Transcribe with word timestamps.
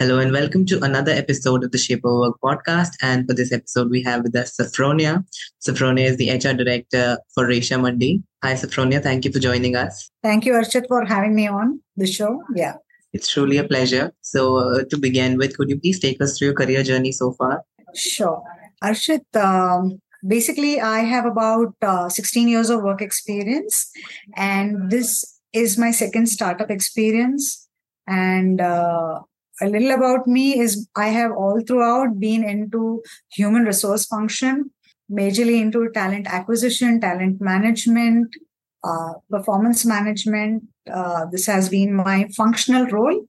Hello 0.00 0.18
and 0.18 0.32
welcome 0.32 0.64
to 0.64 0.82
another 0.82 1.12
episode 1.12 1.62
of 1.62 1.72
the 1.72 1.76
Shape 1.76 2.06
of 2.06 2.20
Work 2.20 2.36
podcast. 2.42 2.92
And 3.02 3.28
for 3.28 3.34
this 3.34 3.52
episode, 3.52 3.90
we 3.90 4.02
have 4.04 4.22
with 4.22 4.34
us 4.34 4.56
Sophronia. 4.56 5.26
Sophronia 5.60 6.06
is 6.06 6.16
the 6.16 6.30
HR 6.30 6.56
director 6.56 7.18
for 7.34 7.46
Resha 7.46 7.78
Mandi. 7.78 8.22
Hi, 8.42 8.54
Sophronia. 8.54 9.02
Thank 9.02 9.26
you 9.26 9.30
for 9.30 9.40
joining 9.40 9.76
us. 9.76 10.10
Thank 10.22 10.46
you, 10.46 10.54
Archit, 10.54 10.88
for 10.88 11.04
having 11.04 11.34
me 11.34 11.48
on 11.48 11.82
the 11.98 12.06
show. 12.06 12.42
Yeah. 12.54 12.76
It's 13.12 13.30
truly 13.30 13.58
a 13.58 13.64
pleasure. 13.64 14.10
So, 14.22 14.56
uh, 14.56 14.84
to 14.88 14.96
begin 14.96 15.36
with, 15.36 15.54
could 15.58 15.68
you 15.68 15.78
please 15.78 16.00
take 16.00 16.18
us 16.22 16.38
through 16.38 16.46
your 16.46 16.54
career 16.54 16.82
journey 16.82 17.12
so 17.12 17.32
far? 17.32 17.62
Sure. 17.94 18.42
Archit, 18.82 19.26
um, 19.36 20.00
basically, 20.26 20.80
I 20.80 21.00
have 21.00 21.26
about 21.26 21.74
uh, 21.82 22.08
16 22.08 22.48
years 22.48 22.70
of 22.70 22.82
work 22.82 23.02
experience, 23.02 23.90
and 24.34 24.90
this 24.90 25.40
is 25.52 25.76
my 25.76 25.90
second 25.90 26.30
startup 26.30 26.70
experience. 26.70 27.66
And 28.06 28.62
uh, 28.62 29.20
a 29.60 29.68
little 29.68 29.90
about 29.90 30.26
me 30.26 30.58
is 30.58 30.88
I 30.96 31.08
have 31.08 31.32
all 31.32 31.60
throughout 31.66 32.18
been 32.18 32.44
into 32.44 33.02
human 33.32 33.64
resource 33.64 34.06
function, 34.06 34.70
majorly 35.10 35.60
into 35.60 35.90
talent 35.90 36.26
acquisition, 36.26 37.00
talent 37.00 37.40
management, 37.40 38.34
uh, 38.84 39.14
performance 39.30 39.84
management. 39.84 40.64
Uh, 40.92 41.26
this 41.30 41.46
has 41.46 41.68
been 41.68 41.94
my 41.94 42.28
functional 42.36 42.86
role, 42.86 43.26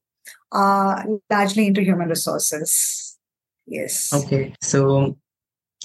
uh, 0.51 1.03
largely 1.29 1.67
into 1.67 1.81
human 1.81 2.07
resources. 2.07 3.17
Yes. 3.67 4.13
Okay. 4.13 4.53
So, 4.61 5.17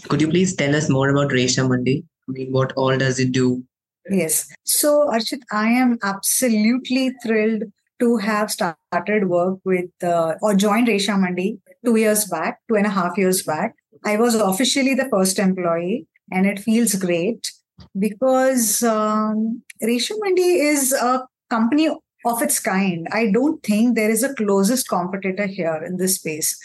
could 0.08 0.20
you 0.20 0.28
please 0.28 0.54
tell 0.54 0.74
us 0.74 0.88
more 0.88 1.08
about 1.10 1.30
Resha 1.30 1.68
Mandi? 1.68 2.04
I 2.28 2.32
mean, 2.32 2.52
what 2.52 2.72
all 2.76 2.96
does 2.96 3.18
it 3.18 3.32
do? 3.32 3.64
Yes. 4.08 4.48
So, 4.64 5.08
Archit, 5.08 5.40
I 5.50 5.68
am 5.68 5.98
absolutely 6.02 7.10
thrilled 7.22 7.64
to 8.00 8.16
have 8.18 8.50
started 8.50 9.28
work 9.28 9.58
with 9.64 9.90
uh, 10.02 10.34
or 10.42 10.54
joined 10.54 10.88
Resha 10.88 11.18
Mandi 11.18 11.58
two 11.84 11.96
years 11.96 12.24
back, 12.26 12.60
two 12.68 12.74
and 12.74 12.86
a 12.86 12.90
half 12.90 13.16
years 13.16 13.42
back. 13.42 13.74
I 14.04 14.16
was 14.16 14.34
officially 14.34 14.94
the 14.94 15.08
first 15.08 15.38
employee, 15.38 16.06
and 16.30 16.46
it 16.46 16.58
feels 16.58 16.94
great 16.94 17.52
because 17.98 18.82
um, 18.82 19.62
Resha 19.82 20.12
Mandi 20.18 20.60
is 20.60 20.92
a 20.92 21.26
company 21.50 21.88
of 21.88 22.42
its 22.42 22.58
kind. 22.60 23.06
I 23.12 23.30
don't 23.30 23.62
think 23.62 23.94
there 23.94 24.10
is 24.10 24.22
a 24.22 24.34
closest 24.34 24.88
competitor 24.88 25.46
here 25.46 25.82
in 25.84 25.96
this 25.96 26.16
space. 26.16 26.58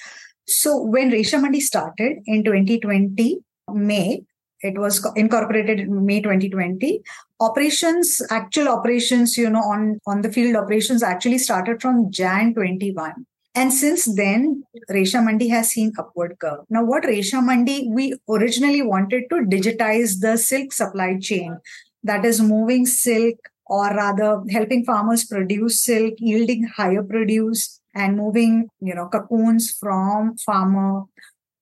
So 0.48 0.82
when 0.82 1.12
Resha 1.12 1.42
Mandi 1.42 1.62
started 1.62 2.18
in 2.26 2.44
2020 2.44 3.40
May, 3.74 4.24
it 4.62 4.78
was 4.78 5.06
incorporated 5.16 5.80
in 5.80 6.06
May 6.06 6.22
2020. 6.22 7.02
Operations, 7.42 8.22
actual 8.30 8.68
operations, 8.70 9.38
you 9.38 9.50
know, 9.50 9.64
on 9.74 10.00
on 10.06 10.22
the 10.22 10.32
field 10.32 10.56
operations 10.56 11.04
actually 11.04 11.40
started 11.40 11.82
from 11.82 12.12
Jan 12.12 12.54
21. 12.54 13.26
And 13.54 13.74
since 13.74 14.06
then, 14.16 14.64
Resha 14.90 15.22
Mandi 15.24 15.50
has 15.50 15.72
seen 15.72 15.92
upward 16.00 16.38
curve. 16.40 16.60
Now, 16.70 16.86
what 16.86 17.04
Resha 17.04 17.44
Mandi, 17.44 17.90
we 17.90 18.14
originally 18.30 18.82
wanted 18.82 19.24
to 19.32 19.42
digitize 19.56 20.20
the 20.22 20.38
silk 20.38 20.72
supply 20.72 21.18
chain, 21.20 21.58
that 22.04 22.26
is 22.26 22.42
moving 22.42 22.86
silk 22.86 23.36
or 23.66 23.88
rather 23.96 24.42
helping 24.50 24.86
farmers 24.86 25.26
produce 25.26 25.82
silk, 25.82 26.14
yielding 26.18 26.64
higher 26.64 27.04
produce 27.04 27.80
and 27.94 28.18
moving, 28.18 28.68
you 28.80 28.96
know, 28.96 29.08
cocoons 29.08 29.72
from 29.72 30.38
farmer 30.38 31.04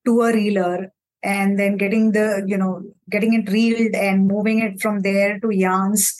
to 0.05 0.21
a 0.21 0.33
reeler 0.33 0.91
and 1.23 1.59
then 1.59 1.77
getting 1.77 2.11
the, 2.11 2.43
you 2.47 2.57
know, 2.57 2.81
getting 3.09 3.33
it 3.33 3.49
reeled 3.51 3.93
and 3.93 4.27
moving 4.27 4.59
it 4.59 4.81
from 4.81 5.01
there 5.01 5.39
to 5.39 5.49
yarns 5.49 6.15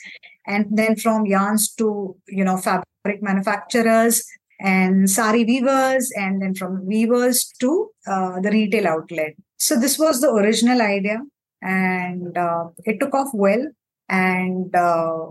and 0.47 0.65
then 0.71 0.95
from 0.95 1.25
yarns 1.25 1.73
to, 1.75 2.15
you 2.27 2.43
know, 2.43 2.57
fabric 2.57 3.21
manufacturers 3.21 4.23
and 4.59 5.09
sari 5.09 5.45
weavers, 5.45 6.11
and 6.17 6.41
then 6.41 6.53
from 6.53 6.85
weavers 6.85 7.53
to 7.59 7.89
uh, 8.07 8.41
the 8.41 8.51
retail 8.51 8.87
outlet. 8.87 9.33
So 9.57 9.79
this 9.79 9.97
was 9.97 10.19
the 10.19 10.29
original 10.29 10.81
idea, 10.81 11.21
and 11.61 12.37
uh, 12.37 12.65
it 12.83 12.99
took 12.99 13.13
off 13.13 13.29
well. 13.33 13.65
And 14.09 14.75
uh, 14.75 15.27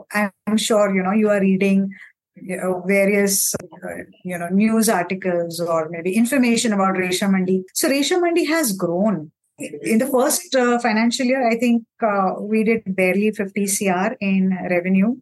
I'm 0.46 0.56
sure 0.56 0.94
you 0.94 1.02
know 1.02 1.12
you 1.12 1.28
are 1.28 1.40
reading 1.40 1.90
you 2.36 2.56
know, 2.56 2.82
various 2.86 3.54
uh, 3.56 4.04
you 4.24 4.38
know 4.38 4.48
news 4.48 4.88
articles 4.88 5.60
or 5.60 5.88
maybe 5.90 6.14
information 6.14 6.72
about 6.72 6.94
Resha 6.94 7.30
Mandi. 7.30 7.64
So 7.74 7.88
Resha 7.88 8.20
Mandi 8.20 8.44
has 8.44 8.72
grown. 8.72 9.30
In 9.58 9.98
the 9.98 10.06
first 10.06 10.54
uh, 10.54 10.78
financial 10.78 11.26
year, 11.26 11.48
I 11.48 11.56
think 11.56 11.84
uh, 12.02 12.34
we 12.40 12.62
did 12.62 12.82
barely 12.94 13.32
50 13.32 13.66
CR 13.66 14.14
in 14.20 14.56
revenue 14.70 15.16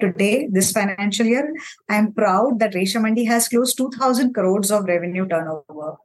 today, 0.00 0.48
this 0.50 0.72
financial 0.72 1.26
year, 1.26 1.52
I'm 1.88 2.12
proud 2.12 2.58
that 2.60 2.74
Resha 2.74 3.00
Mandi 3.00 3.24
has 3.24 3.48
close 3.48 3.74
2,000 3.74 4.34
crores 4.34 4.70
of 4.70 4.84
revenue 4.84 5.26
turnover. 5.26 5.96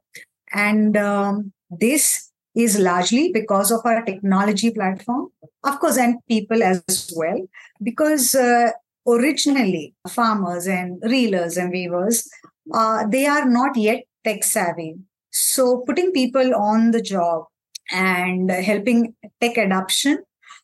And 0.52 0.96
um, 0.96 1.52
this 1.70 2.30
is 2.54 2.78
largely 2.78 3.32
because 3.32 3.70
of 3.70 3.80
our 3.84 4.02
technology 4.04 4.70
platform, 4.70 5.28
of 5.64 5.80
course, 5.80 5.96
and 5.96 6.18
people 6.28 6.62
as 6.62 7.12
well, 7.16 7.46
because 7.82 8.34
uh, 8.34 8.70
originally 9.06 9.94
farmers 10.08 10.66
and 10.66 11.00
reelers 11.02 11.60
and 11.60 11.70
weavers, 11.70 12.28
uh, 12.72 13.06
they 13.06 13.26
are 13.26 13.48
not 13.48 13.76
yet 13.76 14.04
tech 14.24 14.44
savvy. 14.44 14.96
So 15.30 15.82
putting 15.86 16.12
people 16.12 16.54
on 16.54 16.90
the 16.90 17.00
job 17.00 17.46
and 17.92 18.50
helping 18.50 19.14
tech 19.40 19.56
adoption 19.56 20.18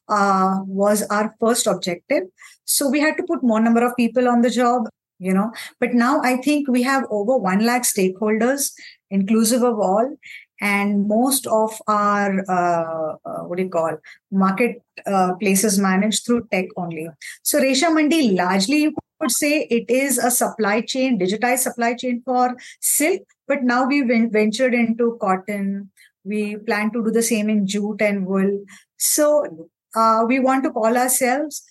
uh, 0.08 0.58
was 0.66 1.02
our 1.08 1.34
first 1.40 1.66
objective. 1.66 2.24
So 2.64 2.88
we 2.88 3.00
had 3.00 3.16
to 3.16 3.22
put 3.22 3.42
more 3.42 3.60
number 3.60 3.84
of 3.84 3.96
people 3.96 4.28
on 4.28 4.42
the 4.42 4.50
job, 4.50 4.88
you 5.18 5.32
know. 5.32 5.52
But 5.80 5.94
now 5.94 6.20
I 6.22 6.36
think 6.36 6.68
we 6.68 6.82
have 6.82 7.04
over 7.10 7.36
one 7.36 7.64
lakh 7.64 7.82
stakeholders, 7.82 8.72
inclusive 9.10 9.62
of 9.62 9.78
all, 9.78 10.16
and 10.60 11.06
most 11.06 11.46
of 11.46 11.80
our 11.86 12.44
uh, 12.48 13.16
uh, 13.24 13.42
what 13.44 13.56
do 13.56 13.62
you 13.64 13.68
call 13.68 13.96
market 14.30 14.82
uh, 15.06 15.34
places 15.34 15.78
managed 15.78 16.26
through 16.26 16.48
tech 16.50 16.66
only. 16.76 17.08
So 17.42 17.60
Resha 17.60 17.94
Mandi 17.94 18.32
largely 18.32 18.82
you 18.82 18.94
could 19.20 19.30
say 19.30 19.62
it 19.70 19.90
is 19.90 20.18
a 20.18 20.30
supply 20.30 20.80
chain, 20.80 21.18
digitized 21.18 21.58
supply 21.58 21.94
chain 21.94 22.22
for 22.24 22.56
silk. 22.80 23.22
But 23.46 23.62
now 23.62 23.86
we 23.86 24.02
ventured 24.02 24.74
into 24.74 25.16
cotton. 25.20 25.90
We 26.24 26.56
plan 26.56 26.92
to 26.92 27.04
do 27.04 27.10
the 27.10 27.22
same 27.22 27.48
in 27.48 27.66
jute 27.66 28.02
and 28.02 28.26
wool. 28.26 28.64
So 28.96 29.68
uh, 29.94 30.24
we 30.26 30.40
want 30.40 30.64
to 30.64 30.70
call 30.70 30.96
ourselves 30.96 31.62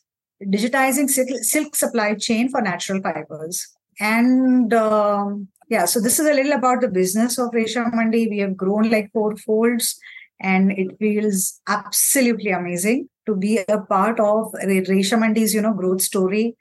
digitizing 0.44 1.10
silk, 1.10 1.76
supply 1.76 2.16
chain 2.16 2.50
for 2.50 2.62
natural 2.62 3.02
fibers. 3.02 3.68
And 4.00 4.74
um, 4.74 5.48
yeah, 5.70 5.86
so 5.86 6.00
this 6.00 6.20
is 6.20 6.28
a 6.28 6.34
little 6.34 6.54
about 6.54 6.82
the 6.82 6.88
business 6.88 7.38
of 7.38 7.52
Resha 7.52 7.92
Mandi. 7.94 8.28
We 8.30 8.40
have 8.40 8.56
grown 8.56 8.90
like 8.90 9.12
four 9.12 9.36
folds, 9.38 10.00
and 10.40 10.72
it 10.72 10.98
feels 11.00 11.60
absolutely 11.68 12.52
amazing 12.52 13.10
to 13.26 13.36
be 13.36 13.60
a 13.68 13.82
part 13.82 14.20
of 14.20 14.54
Resha 14.54 15.20
Mandi's, 15.20 15.54
you 15.54 15.62
know, 15.62 15.74
growth 15.74 16.02
story. 16.02 16.56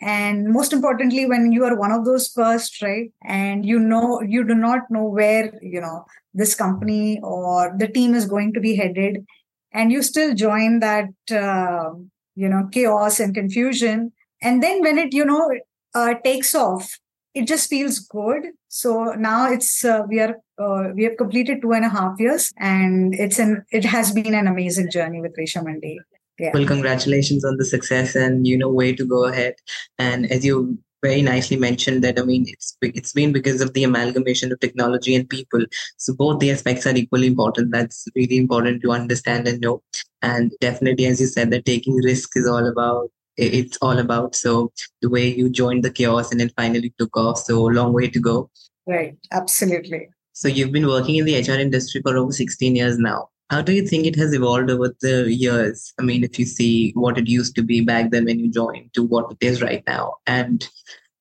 And 0.00 0.48
most 0.52 0.72
importantly, 0.72 1.26
when 1.26 1.50
you 1.50 1.64
are 1.64 1.76
one 1.76 1.92
of 1.92 2.04
those 2.04 2.28
first, 2.28 2.82
right, 2.82 3.10
and 3.24 3.64
you 3.64 3.78
know, 3.78 4.20
you 4.22 4.44
do 4.44 4.54
not 4.54 4.82
know 4.90 5.04
where, 5.04 5.52
you 5.62 5.80
know, 5.80 6.04
this 6.34 6.54
company 6.54 7.20
or 7.22 7.74
the 7.78 7.88
team 7.88 8.14
is 8.14 8.26
going 8.26 8.52
to 8.52 8.60
be 8.60 8.76
headed, 8.76 9.24
and 9.72 9.90
you 9.90 10.02
still 10.02 10.34
join 10.34 10.80
that 10.80 11.08
uh, 11.30 11.90
you 12.34 12.48
know 12.48 12.68
chaos 12.72 13.20
and 13.20 13.34
confusion 13.34 14.12
and 14.40 14.62
then 14.62 14.80
when 14.80 14.98
it 14.98 15.12
you 15.12 15.24
know 15.24 15.50
uh, 15.94 16.14
takes 16.24 16.54
off 16.54 16.98
it 17.34 17.46
just 17.46 17.68
feels 17.68 17.98
good 17.98 18.44
so 18.68 19.12
now 19.18 19.50
it's 19.50 19.84
uh, 19.84 20.02
we 20.08 20.18
are 20.18 20.36
uh, 20.58 20.88
we 20.94 21.04
have 21.04 21.18
completed 21.18 21.60
two 21.60 21.72
and 21.72 21.84
a 21.84 21.88
half 21.88 22.18
years 22.18 22.52
and 22.58 23.14
it's 23.14 23.38
an 23.38 23.64
it 23.70 23.84
has 23.84 24.12
been 24.12 24.34
an 24.34 24.46
amazing 24.46 24.90
journey 24.90 25.20
with 25.20 25.36
Resha 25.36 25.62
Mandi. 25.62 25.98
Yeah. 26.38 26.52
Well, 26.54 26.66
congratulations 26.66 27.44
on 27.44 27.58
the 27.58 27.66
success 27.66 28.14
and 28.14 28.46
you 28.46 28.56
know 28.56 28.70
way 28.70 28.94
to 28.94 29.04
go 29.04 29.24
ahead. 29.24 29.56
And 29.98 30.30
as 30.32 30.44
you 30.44 30.78
very 31.02 31.20
nicely 31.20 31.56
mentioned 31.56 32.02
that 32.04 32.18
I 32.18 32.22
mean 32.22 32.46
it's 32.48 32.76
it's 32.80 33.12
been 33.12 33.32
because 33.32 33.60
of 33.60 33.74
the 33.74 33.84
amalgamation 33.84 34.52
of 34.52 34.60
technology 34.60 35.14
and 35.14 35.28
people. 35.28 35.64
So 35.98 36.14
both 36.14 36.40
the 36.40 36.50
aspects 36.50 36.86
are 36.86 36.96
equally 36.96 37.26
important. 37.26 37.72
That's 37.72 38.06
really 38.14 38.38
important 38.38 38.80
to 38.82 38.92
understand 38.92 39.48
and 39.48 39.60
know. 39.60 39.82
And 40.22 40.52
definitely, 40.60 41.06
as 41.06 41.20
you 41.20 41.26
said, 41.26 41.50
that 41.50 41.66
taking 41.66 41.96
risk 41.96 42.30
is 42.36 42.48
all 42.48 42.66
about 42.66 43.10
it's 43.36 43.76
all 43.78 43.98
about. 43.98 44.34
So 44.34 44.72
the 45.00 45.08
way 45.08 45.32
you 45.32 45.48
joined 45.50 45.84
the 45.84 45.90
chaos 45.90 46.30
and 46.30 46.40
then 46.40 46.50
finally 46.56 46.94
took 46.98 47.16
off. 47.16 47.38
So 47.38 47.62
long 47.64 47.92
way 47.92 48.08
to 48.08 48.20
go. 48.20 48.50
Right. 48.86 49.16
Absolutely. 49.30 50.08
So 50.32 50.48
you've 50.48 50.72
been 50.72 50.86
working 50.86 51.16
in 51.16 51.24
the 51.24 51.40
HR 51.40 51.60
industry 51.60 52.00
for 52.02 52.16
over 52.16 52.32
16 52.32 52.74
years 52.74 52.98
now. 52.98 53.28
How 53.50 53.60
do 53.60 53.72
you 53.72 53.86
think 53.86 54.06
it 54.06 54.16
has 54.16 54.32
evolved 54.32 54.70
over 54.70 54.94
the 55.02 55.30
years? 55.30 55.92
I 56.00 56.02
mean, 56.02 56.24
if 56.24 56.38
you 56.38 56.46
see 56.46 56.92
what 56.92 57.18
it 57.18 57.28
used 57.28 57.54
to 57.56 57.62
be 57.62 57.82
back 57.82 58.10
then 58.10 58.24
when 58.24 58.38
you 58.38 58.50
joined 58.50 58.94
to 58.94 59.02
what 59.02 59.30
it 59.30 59.44
is 59.46 59.60
right 59.60 59.82
now, 59.86 60.14
and 60.26 60.66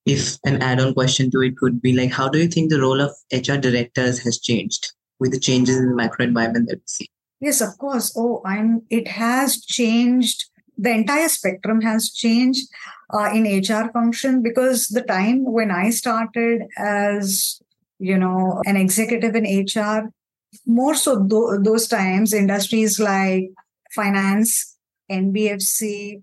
if 0.05 0.37
an 0.45 0.61
add-on 0.61 0.93
question 0.93 1.29
to 1.31 1.41
it 1.41 1.57
could 1.57 1.81
be 1.81 1.93
like, 1.93 2.11
how 2.11 2.29
do 2.29 2.39
you 2.39 2.47
think 2.47 2.69
the 2.69 2.79
role 2.79 3.01
of 3.01 3.11
HR 3.33 3.57
directors 3.57 4.19
has 4.19 4.39
changed 4.39 4.93
with 5.19 5.31
the 5.31 5.39
changes 5.39 5.77
in 5.77 5.89
the 5.89 5.95
macro 5.95 6.25
environment 6.25 6.69
that 6.69 6.77
we 6.77 6.83
see? 6.85 7.09
Yes, 7.41 7.59
of 7.59 7.77
course. 7.77 8.13
Oh, 8.15 8.41
I'm. 8.45 8.83
It 8.89 9.07
has 9.09 9.61
changed. 9.61 10.45
The 10.77 10.91
entire 10.91 11.29
spectrum 11.29 11.81
has 11.81 12.11
changed 12.11 12.67
uh, 13.13 13.29
in 13.33 13.45
HR 13.45 13.91
function 13.91 14.41
because 14.41 14.87
the 14.87 15.01
time 15.01 15.43
when 15.43 15.69
I 15.71 15.89
started 15.89 16.63
as 16.77 17.61
you 17.99 18.17
know 18.17 18.61
an 18.65 18.77
executive 18.77 19.35
in 19.35 19.45
HR, 19.45 20.09
more 20.65 20.95
so 20.95 21.19
th- 21.19 21.63
those 21.63 21.87
times 21.87 22.33
industries 22.33 22.99
like 22.99 23.51
finance 23.93 24.77
nbfc 25.11 26.21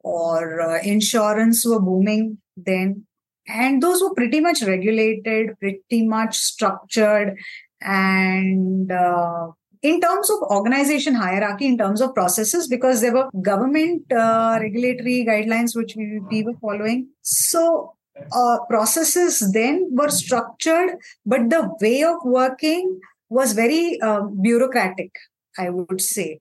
or 0.00 0.60
uh, 0.60 0.78
insurance 0.82 1.66
were 1.66 1.80
booming 1.80 2.38
then. 2.56 3.06
And 3.48 3.82
those 3.82 4.02
were 4.02 4.14
pretty 4.14 4.40
much 4.40 4.62
regulated 4.62 5.58
pretty 5.58 6.06
much 6.06 6.36
structured 6.36 7.36
and 7.80 8.90
uh, 8.90 9.48
in 9.88 10.00
terms 10.00 10.30
of 10.34 10.38
organization 10.58 11.14
hierarchy 11.14 11.66
in 11.66 11.76
terms 11.78 12.00
of 12.00 12.14
processes 12.14 12.68
because 12.68 13.00
there 13.00 13.14
were 13.16 13.28
government 13.50 14.12
uh, 14.12 14.58
regulatory 14.60 15.18
guidelines 15.28 15.76
which 15.76 15.94
we, 15.96 16.20
we 16.30 16.42
were 16.42 16.58
following 16.60 17.08
so 17.22 17.92
uh, 18.32 18.58
processes 18.70 19.52
then 19.52 19.86
were 19.90 20.08
structured 20.08 20.96
but 21.24 21.50
the 21.50 21.62
way 21.80 22.02
of 22.02 22.16
working 22.24 22.98
was 23.28 23.52
very 23.52 24.00
uh, 24.00 24.22
bureaucratic, 24.22 25.12
I 25.58 25.70
would 25.70 26.00
say. 26.00 26.40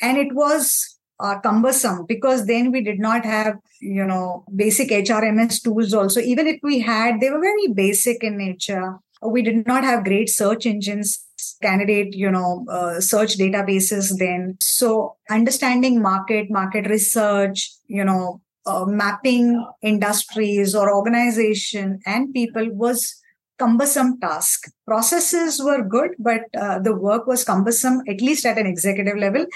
And 0.00 0.18
it 0.18 0.34
was 0.34 0.98
uh, 1.20 1.38
cumbersome 1.40 2.06
because 2.06 2.46
then 2.46 2.72
we 2.72 2.82
did 2.82 2.98
not 2.98 3.24
have, 3.24 3.56
you 3.80 4.04
know, 4.04 4.44
basic 4.54 4.88
HRMS 4.88 5.62
tools 5.62 5.92
also. 5.94 6.20
Even 6.20 6.46
if 6.46 6.58
we 6.62 6.80
had, 6.80 7.20
they 7.20 7.30
were 7.30 7.40
very 7.40 7.68
basic 7.68 8.24
in 8.24 8.38
nature. 8.38 8.98
We 9.24 9.42
did 9.42 9.66
not 9.66 9.84
have 9.84 10.04
great 10.04 10.28
search 10.28 10.66
engines, 10.66 11.24
candidate, 11.62 12.14
you 12.14 12.30
know, 12.30 12.66
uh, 12.68 13.00
search 13.00 13.38
databases 13.38 14.18
then. 14.18 14.56
So 14.60 15.16
understanding 15.30 16.02
market, 16.02 16.50
market 16.50 16.88
research, 16.88 17.70
you 17.86 18.04
know, 18.04 18.40
uh, 18.66 18.84
mapping 18.86 19.64
industries 19.82 20.74
or 20.74 20.94
organization 20.94 22.00
and 22.06 22.32
people 22.32 22.68
was 22.72 23.21
cumbersome 23.62 24.18
task. 24.18 24.68
Processes 24.86 25.62
were 25.62 25.82
good, 25.82 26.10
but 26.18 26.42
uh, 26.58 26.80
the 26.80 26.94
work 26.94 27.28
was 27.28 27.44
cumbersome, 27.44 28.02
at 28.08 28.20
least 28.20 28.44
at 28.44 28.58
an 28.58 28.66
executive 28.66 29.16
level. 29.16 29.46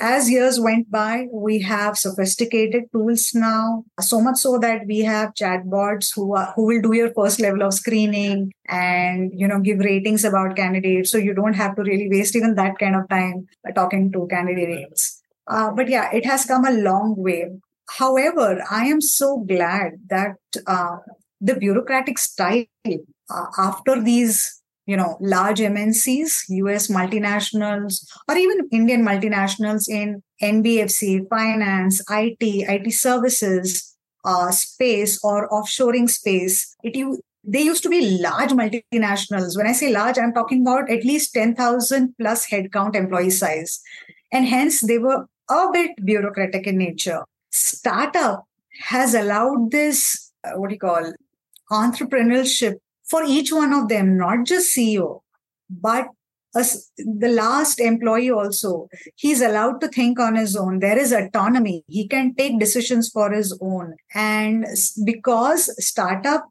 As 0.00 0.30
years 0.30 0.60
went 0.60 0.90
by, 0.90 1.28
we 1.32 1.60
have 1.60 1.96
sophisticated 1.96 2.84
tools 2.92 3.30
now, 3.34 3.84
so 4.00 4.20
much 4.20 4.36
so 4.36 4.58
that 4.58 4.86
we 4.86 5.00
have 5.00 5.32
chatbots 5.32 6.12
who 6.14 6.36
are, 6.36 6.52
who 6.54 6.66
will 6.66 6.82
do 6.82 6.94
your 6.94 7.12
first 7.14 7.40
level 7.40 7.62
of 7.62 7.72
screening 7.72 8.52
and 8.68 9.32
you 9.34 9.48
know 9.48 9.60
give 9.60 9.78
ratings 9.78 10.24
about 10.24 10.54
candidates. 10.56 11.10
So 11.10 11.16
you 11.16 11.32
don't 11.32 11.54
have 11.54 11.74
to 11.76 11.82
really 11.82 12.08
waste 12.10 12.36
even 12.36 12.54
that 12.56 12.78
kind 12.78 12.96
of 12.96 13.08
time 13.08 13.46
talking 13.74 14.12
to 14.12 14.26
candidates. 14.28 15.22
Uh, 15.46 15.70
but 15.70 15.88
yeah, 15.88 16.10
it 16.12 16.26
has 16.26 16.44
come 16.44 16.66
a 16.66 16.72
long 16.72 17.14
way. 17.16 17.50
However, 17.98 18.62
I 18.70 18.84
am 18.86 19.00
so 19.00 19.38
glad 19.38 19.92
that 20.08 20.36
uh, 20.66 20.96
the 21.40 21.56
bureaucratic 21.56 22.18
style 22.18 22.64
uh, 23.32 23.46
after 23.58 24.00
these 24.00 24.62
you 24.86 24.96
know 24.96 25.16
large 25.20 25.60
mncs 25.60 26.48
us 26.74 26.88
multinationals 26.88 28.04
or 28.28 28.36
even 28.36 28.68
indian 28.72 29.04
multinationals 29.04 29.88
in 29.88 30.22
nbfc 30.42 31.28
finance 31.28 32.02
it 32.10 32.36
it 32.42 32.92
services 32.92 33.96
uh, 34.24 34.50
space 34.50 35.18
or 35.24 35.48
offshoring 35.50 36.08
space 36.08 36.76
it 36.82 36.96
you 36.96 37.20
they 37.44 37.62
used 37.62 37.82
to 37.82 37.88
be 37.88 38.18
large 38.18 38.50
multinationals. 38.50 39.56
When 39.56 39.66
i 39.66 39.72
say 39.72 39.92
large 39.92 40.18
i'm 40.18 40.32
talking 40.32 40.62
about 40.62 40.90
at 40.90 41.04
least 41.04 41.34
10000 41.34 42.14
plus 42.18 42.48
headcount 42.48 42.94
employee 42.94 43.30
size. 43.30 43.80
And 44.30 44.46
hence 44.46 44.80
they 44.80 44.98
were 44.98 45.26
a 45.50 45.66
bit 45.72 45.90
bureaucratic 46.04 46.66
in 46.66 46.78
nature. 46.78 47.24
Startup 47.50 48.44
has 48.84 49.14
allowed 49.14 49.70
this 49.70 50.32
uh, 50.44 50.52
what 50.52 50.68
do 50.68 50.74
you 50.74 50.78
call 50.78 51.12
entrepreneurship 51.70 52.76
for 53.08 53.24
each 53.24 53.52
one 53.52 53.72
of 53.72 53.88
them, 53.88 54.16
not 54.16 54.44
just 54.46 54.76
CEO, 54.76 55.20
but 55.68 56.08
as 56.54 56.90
the 56.98 57.28
last 57.28 57.80
employee 57.80 58.30
also, 58.30 58.88
he's 59.16 59.40
allowed 59.40 59.80
to 59.80 59.88
think 59.88 60.20
on 60.20 60.34
his 60.34 60.54
own. 60.54 60.80
There 60.80 60.98
is 60.98 61.12
autonomy. 61.12 61.82
He 61.88 62.06
can 62.06 62.34
take 62.34 62.60
decisions 62.60 63.08
for 63.08 63.32
his 63.32 63.58
own. 63.62 63.96
And 64.14 64.66
because 65.04 65.74
startup, 65.84 66.44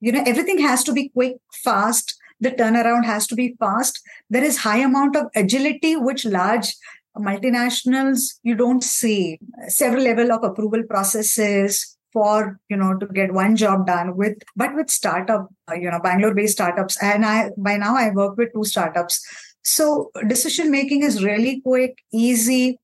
you 0.00 0.12
know, 0.12 0.24
everything 0.26 0.58
has 0.58 0.82
to 0.84 0.92
be 0.92 1.10
quick, 1.10 1.36
fast. 1.52 2.18
The 2.40 2.50
turnaround 2.50 3.04
has 3.04 3.28
to 3.28 3.36
be 3.36 3.54
fast. 3.60 4.00
There 4.28 4.42
is 4.42 4.58
high 4.58 4.78
amount 4.78 5.16
of 5.16 5.26
agility, 5.36 5.94
which 5.96 6.24
large 6.24 6.74
multinationals 7.16 8.34
you 8.42 8.56
don't 8.56 8.82
see. 8.82 9.38
Several 9.68 10.02
level 10.02 10.32
of 10.32 10.42
approval 10.42 10.82
processes, 10.82 11.96
for 12.14 12.58
you 12.70 12.76
know 12.76 12.96
to 12.96 13.06
get 13.18 13.34
one 13.34 13.56
job 13.56 13.86
done 13.86 14.16
with 14.16 14.38
but 14.56 14.74
with 14.74 14.88
startup 14.88 15.48
uh, 15.70 15.74
you 15.74 15.90
know 15.90 16.00
bangalore 16.02 16.34
based 16.34 16.54
startups. 16.54 16.96
And 17.02 17.26
i 17.26 17.50
by 17.58 17.76
now 17.76 17.94
i 17.96 18.10
work 18.10 18.38
with 18.38 18.54
two 18.54 18.64
startups. 18.64 19.22
So 19.62 20.10
decision 20.26 20.70
making 20.70 21.02
is 21.02 21.22
really 21.22 21.60
quick 21.60 21.98
easy. 22.12 22.78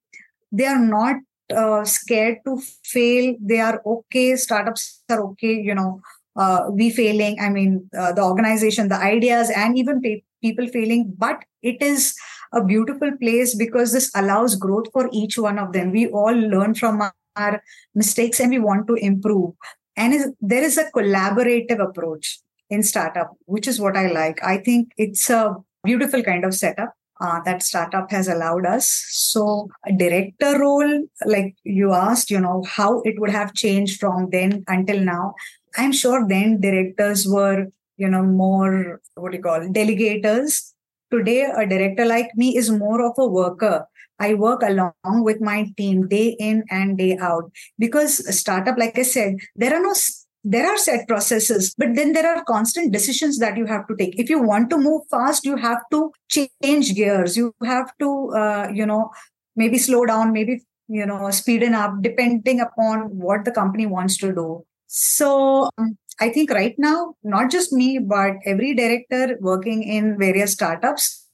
They 0.53 0.67
are 0.67 0.85
not 0.85 1.17
uh, 1.55 1.85
scared 1.85 2.39
to 2.47 2.61
fail. 2.85 3.37
They 3.41 3.61
are 3.61 3.81
okay. 3.87 4.37
Startups 4.37 5.03
are 5.09 5.23
okay 5.29 5.55
you 5.55 5.75
know 5.75 6.01
uh, 6.37 6.65
we 6.71 6.91
failing. 6.91 7.39
I 7.41 7.49
mean 7.51 7.89
uh, 7.97 8.13
the 8.13 8.23
organization 8.23 8.89
the 8.89 8.97
ideas 8.97 9.51
and 9.55 9.79
even 9.79 10.03
pe- 10.03 10.23
people 10.43 10.67
failing. 10.67 11.15
But 11.17 11.45
it 11.63 11.81
is 11.83 12.15
a 12.53 12.65
beautiful 12.65 13.13
place 13.23 13.55
because 13.55 13.93
this 13.93 14.11
allows 14.17 14.57
growth 14.57 14.87
for 14.93 15.09
each 15.13 15.39
one 15.39 15.59
of 15.59 15.73
them. 15.73 15.93
We 15.93 16.09
all 16.09 16.35
learn 16.35 16.75
from 16.75 17.01
our 17.41 17.63
mistakes 17.95 18.41
and 18.41 18.51
we 18.51 18.59
want 18.59 18.87
to 18.89 18.95
improve. 18.95 19.55
And 19.97 20.15
is, 20.15 20.33
there 20.41 20.63
is 20.63 20.79
a 20.79 20.91
collaborative 20.91 21.83
approach 21.83 22.41
in 22.71 22.83
startup, 22.83 23.37
which 23.47 23.67
is 23.67 23.81
what 23.81 23.97
I 23.97 24.07
like. 24.11 24.43
I 24.43 24.59
think 24.59 24.93
it's 24.97 25.29
a 25.29 25.57
beautiful 25.85 26.23
kind 26.23 26.45
of 26.45 26.55
setup. 26.55 26.95
Uh, 27.21 27.39
that 27.45 27.63
startup 27.63 28.11
has 28.11 28.29
allowed 28.29 28.65
us. 28.65 28.87
So, 29.11 29.69
a 29.87 29.93
director 29.93 30.59
role, 30.59 31.03
like 31.27 31.55
you 31.65 31.93
asked, 31.93 32.31
you 32.31 32.41
know, 32.41 32.63
how 32.67 33.03
it 33.03 33.21
would 33.21 33.29
have 33.29 33.53
changed 33.53 34.01
from 34.01 34.31
then 34.31 34.65
until 34.69 35.01
now. 35.01 35.35
I'm 35.77 35.93
sure 35.93 36.27
then 36.27 36.63
directors 36.63 37.29
were, 37.29 37.67
you 37.99 38.09
know, 38.09 38.23
more, 38.23 39.03
what 39.17 39.33
do 39.33 39.37
you 39.37 39.43
call, 39.43 39.61
delegators. 39.61 40.73
Today, 41.11 41.43
a 41.43 41.67
director 41.67 42.07
like 42.07 42.31
me 42.37 42.57
is 42.57 42.71
more 42.71 43.05
of 43.05 43.13
a 43.19 43.27
worker 43.27 43.87
I 44.21 44.35
work 44.35 44.63
along 44.63 45.25
with 45.25 45.41
my 45.41 45.67
team 45.77 46.07
day 46.07 46.37
in 46.39 46.65
and 46.71 46.97
day 46.97 47.17
out 47.19 47.51
because 47.79 48.39
startup, 48.39 48.79
like 48.79 48.99
I 48.99 49.03
said, 49.03 49.37
there 49.57 49.75
are 49.75 49.83
no 49.83 49.95
there 50.43 50.67
are 50.67 50.79
set 50.79 51.07
processes, 51.07 51.75
but 51.77 51.95
then 51.95 52.13
there 52.13 52.27
are 52.27 52.43
constant 52.45 52.93
decisions 52.93 53.39
that 53.41 53.59
you 53.59 53.67
have 53.67 53.87
to 53.89 53.97
take. 53.97 54.19
If 54.19 54.31
you 54.31 54.41
want 54.41 54.71
to 54.71 54.79
move 54.79 55.03
fast, 55.11 55.45
you 55.45 55.57
have 55.57 55.83
to 55.93 56.13
change 56.31 56.95
gears. 56.95 57.37
You 57.37 57.55
have 57.63 57.91
to, 57.99 58.31
uh, 58.35 58.69
you 58.73 58.87
know, 58.87 59.11
maybe 59.55 59.77
slow 59.77 60.07
down, 60.07 60.33
maybe 60.33 60.63
you 60.91 61.07
know, 61.07 61.21
speeden 61.31 61.73
up, 61.73 62.03
depending 62.03 62.61
upon 62.61 63.17
what 63.17 63.45
the 63.45 63.53
company 63.53 63.87
wants 63.87 64.17
to 64.19 64.33
do. 64.33 64.65
So 64.89 65.71
um, 65.79 65.97
I 66.19 66.31
think 66.31 66.51
right 66.51 66.75
now, 66.79 67.15
not 67.23 67.51
just 67.51 67.73
me, 67.73 67.99
but 67.99 68.33
every 68.45 68.75
director 68.75 69.39
working 69.41 69.85
in 69.85 70.19
various 70.19 70.53
startups 70.53 71.29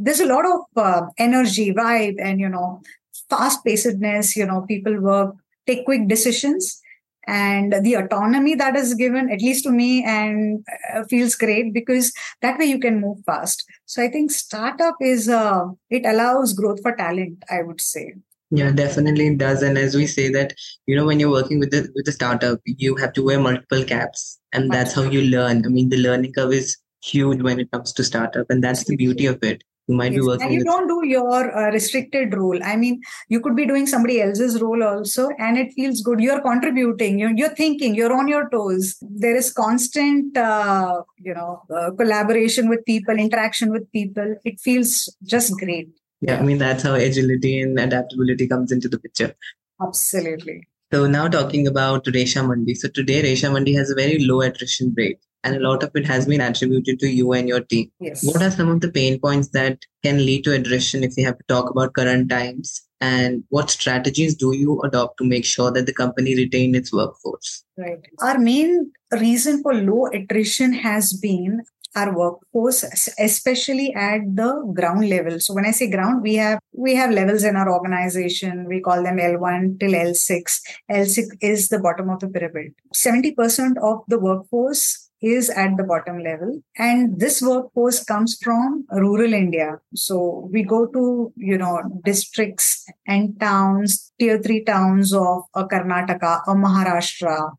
there's 0.00 0.20
a 0.20 0.26
lot 0.26 0.46
of 0.46 0.60
uh, 0.76 1.06
energy, 1.18 1.72
vibe, 1.72 2.16
and 2.20 2.40
you 2.40 2.48
know, 2.48 2.80
fast 3.28 3.64
pacedness. 3.64 4.34
You 4.34 4.46
know, 4.46 4.62
people 4.62 4.98
work, 5.00 5.34
take 5.66 5.84
quick 5.84 6.08
decisions, 6.08 6.80
and 7.26 7.74
the 7.84 7.94
autonomy 7.94 8.54
that 8.54 8.76
is 8.76 8.94
given, 8.94 9.30
at 9.30 9.42
least 9.42 9.64
to 9.64 9.70
me, 9.70 10.02
and 10.04 10.64
uh, 10.94 11.04
feels 11.04 11.34
great 11.34 11.74
because 11.74 12.12
that 12.40 12.58
way 12.58 12.64
you 12.64 12.80
can 12.80 13.00
move 13.00 13.18
fast. 13.26 13.64
So 13.84 14.02
I 14.02 14.08
think 14.08 14.30
startup 14.30 14.96
is 15.00 15.28
uh, 15.28 15.66
it 15.90 16.06
allows 16.06 16.54
growth 16.54 16.80
for 16.82 16.96
talent. 16.96 17.44
I 17.50 17.62
would 17.62 17.80
say. 17.80 18.14
Yeah, 18.52 18.72
definitely 18.72 19.28
it 19.28 19.38
does. 19.38 19.62
And 19.62 19.78
as 19.78 19.94
we 19.94 20.08
say 20.08 20.28
that, 20.30 20.54
you 20.86 20.96
know, 20.96 21.04
when 21.04 21.20
you're 21.20 21.30
working 21.30 21.60
with 21.60 21.70
the 21.70 21.88
with 21.94 22.06
the 22.06 22.12
startup, 22.12 22.58
you 22.64 22.96
have 22.96 23.12
to 23.12 23.22
wear 23.22 23.38
multiple 23.38 23.84
caps, 23.84 24.40
and 24.52 24.72
that's 24.72 24.94
how 24.94 25.02
you 25.02 25.22
learn. 25.22 25.66
I 25.66 25.68
mean, 25.68 25.90
the 25.90 25.98
learning 25.98 26.32
curve 26.32 26.54
is 26.54 26.78
huge 27.02 27.42
when 27.42 27.60
it 27.60 27.70
comes 27.70 27.92
to 27.92 28.02
startup, 28.02 28.46
and 28.48 28.64
that's 28.64 28.84
the 28.84 28.96
beauty 28.96 29.26
of 29.26 29.38
it 29.42 29.62
You 29.90 29.96
might 29.96 30.12
yes. 30.12 30.20
be 30.20 30.26
working. 30.26 30.46
And 30.46 30.54
you 30.54 30.62
don't 30.62 30.86
do 30.86 31.04
your 31.04 31.58
uh, 31.58 31.72
restricted 31.72 32.32
role. 32.32 32.62
I 32.62 32.76
mean, 32.76 33.00
you 33.28 33.40
could 33.40 33.56
be 33.56 33.66
doing 33.66 33.88
somebody 33.88 34.20
else's 34.22 34.62
role 34.62 34.84
also, 34.84 35.30
and 35.36 35.58
it 35.58 35.72
feels 35.72 36.00
good. 36.00 36.20
You're 36.20 36.40
contributing. 36.40 37.18
You're, 37.18 37.32
you're 37.36 37.56
thinking. 37.56 37.96
You're 37.96 38.12
on 38.16 38.28
your 38.28 38.48
toes. 38.50 38.96
There 39.02 39.34
is 39.34 39.52
constant, 39.52 40.36
uh, 40.36 41.02
you 41.18 41.34
know, 41.34 41.62
uh, 41.76 41.90
collaboration 41.90 42.68
with 42.68 42.84
people, 42.84 43.18
interaction 43.18 43.72
with 43.72 43.90
people. 43.90 44.36
It 44.44 44.60
feels 44.60 45.12
just 45.24 45.58
great. 45.58 45.88
Yeah, 46.20 46.38
I 46.38 46.42
mean 46.42 46.58
that's 46.58 46.84
how 46.84 46.94
agility 46.94 47.58
and 47.60 47.80
adaptability 47.80 48.46
comes 48.46 48.70
into 48.70 48.88
the 48.88 48.98
picture. 48.98 49.34
Absolutely. 49.82 50.68
So 50.92 51.06
now 51.08 51.26
talking 51.26 51.66
about 51.66 52.04
Resha 52.04 52.46
Mandi. 52.46 52.74
So 52.76 52.88
today 52.88 53.22
Resha 53.24 53.52
Mandi 53.52 53.74
has 53.74 53.90
a 53.90 53.94
very 53.94 54.18
low 54.20 54.42
attrition 54.42 54.94
rate 54.96 55.18
and 55.44 55.56
a 55.56 55.60
lot 55.60 55.82
of 55.82 55.90
it 55.94 56.06
has 56.06 56.26
been 56.26 56.40
attributed 56.40 56.98
to 57.00 57.08
you 57.08 57.32
and 57.32 57.48
your 57.48 57.60
team. 57.60 57.90
Yes. 58.00 58.24
What 58.24 58.42
are 58.42 58.50
some 58.50 58.68
of 58.68 58.80
the 58.80 58.90
pain 58.90 59.18
points 59.18 59.48
that 59.48 59.78
can 60.02 60.18
lead 60.18 60.44
to 60.44 60.54
attrition 60.54 61.02
if 61.02 61.16
you 61.16 61.24
have 61.24 61.38
to 61.38 61.44
talk 61.48 61.70
about 61.70 61.94
current 61.94 62.28
times? 62.28 62.82
And 63.00 63.44
what 63.48 63.70
strategies 63.70 64.34
do 64.34 64.54
you 64.54 64.80
adopt 64.82 65.16
to 65.18 65.24
make 65.24 65.46
sure 65.46 65.70
that 65.72 65.86
the 65.86 65.94
company 65.94 66.36
retain 66.36 66.74
its 66.74 66.92
workforce? 66.92 67.64
Right. 67.78 68.00
Our 68.20 68.38
main 68.38 68.92
reason 69.12 69.62
for 69.62 69.74
low 69.74 70.06
attrition 70.06 70.74
has 70.74 71.14
been 71.14 71.62
our 71.96 72.16
workforce 72.16 73.08
especially 73.18 73.92
at 73.94 74.20
the 74.36 74.72
ground 74.74 75.08
level 75.08 75.40
so 75.40 75.52
when 75.52 75.66
i 75.66 75.72
say 75.72 75.90
ground 75.90 76.22
we 76.22 76.36
have 76.36 76.60
we 76.72 76.94
have 76.94 77.10
levels 77.10 77.42
in 77.42 77.56
our 77.56 77.72
organization 77.72 78.64
we 78.66 78.80
call 78.80 79.02
them 79.02 79.16
l1 79.16 79.80
till 79.80 79.90
l6 79.90 80.60
l6 80.88 81.26
is 81.40 81.68
the 81.68 81.80
bottom 81.80 82.08
of 82.08 82.20
the 82.20 82.28
pyramid 82.28 82.72
70% 82.94 83.76
of 83.82 84.04
the 84.06 84.20
workforce 84.20 85.09
is 85.22 85.50
at 85.50 85.76
the 85.76 85.84
bottom 85.84 86.18
level. 86.22 86.62
And 86.78 87.20
this 87.20 87.42
workforce 87.42 88.02
comes 88.02 88.38
from 88.42 88.86
rural 88.90 89.34
india. 89.34 89.78
So 89.94 90.48
we 90.52 90.62
go 90.62 90.86
to 90.86 91.32
you 91.36 91.58
know 91.58 91.82
districts 92.04 92.86
and 93.06 93.38
towns 93.38 94.12
tier 94.18 94.38
3 94.38 94.64
towns 94.64 95.12
of 95.12 95.42
uh, 95.54 95.60
uh, 95.60 95.64
a 95.64 95.68
karnataka 95.68 96.40
a 96.46 96.54
maharashtra 96.54 97.52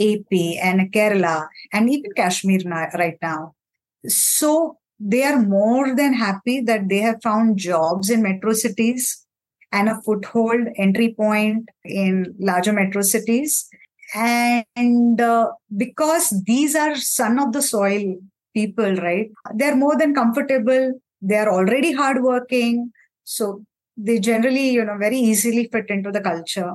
ap 0.00 0.32
and 0.62 0.92
kerala 0.92 1.48
and 1.72 1.90
even 1.90 2.12
kashmir 2.16 2.60
right 2.94 3.18
now. 3.22 3.54
So 4.08 4.78
they 4.98 5.22
are 5.22 5.40
more 5.40 5.94
than 5.94 6.14
happy 6.14 6.60
that 6.62 6.88
they 6.88 6.98
have 6.98 7.22
found 7.22 7.58
jobs 7.58 8.08
in 8.08 8.22
metro 8.22 8.52
cities 8.52 9.26
and 9.72 9.88
a 9.88 10.00
foothold 10.02 10.68
entry 10.76 11.14
point 11.14 11.68
in 11.84 12.34
larger 12.38 12.72
metro 12.72 13.02
cities 13.02 13.68
and 14.14 15.20
uh, 15.20 15.50
because 15.76 16.42
these 16.46 16.74
are 16.74 16.96
son 16.96 17.38
of 17.38 17.52
the 17.52 17.62
soil 17.62 18.16
people 18.54 18.94
right? 18.96 19.30
They're 19.54 19.76
more 19.76 19.96
than 19.98 20.14
comfortable. 20.14 20.92
They 21.20 21.36
are 21.36 21.50
already 21.50 21.92
hardworking. 21.92 22.92
So 23.24 23.64
they 23.96 24.18
generally 24.18 24.70
you 24.70 24.84
know 24.84 24.96
very 24.98 25.18
easily 25.18 25.68
fit 25.72 25.90
into 25.90 26.10
the 26.10 26.20
culture. 26.20 26.74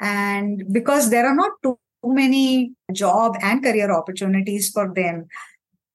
And 0.00 0.64
because 0.72 1.10
there 1.10 1.26
are 1.26 1.34
not 1.34 1.52
too 1.62 1.78
many 2.04 2.72
job 2.92 3.36
and 3.42 3.62
career 3.62 3.90
opportunities 3.90 4.70
for 4.70 4.92
them 4.94 5.26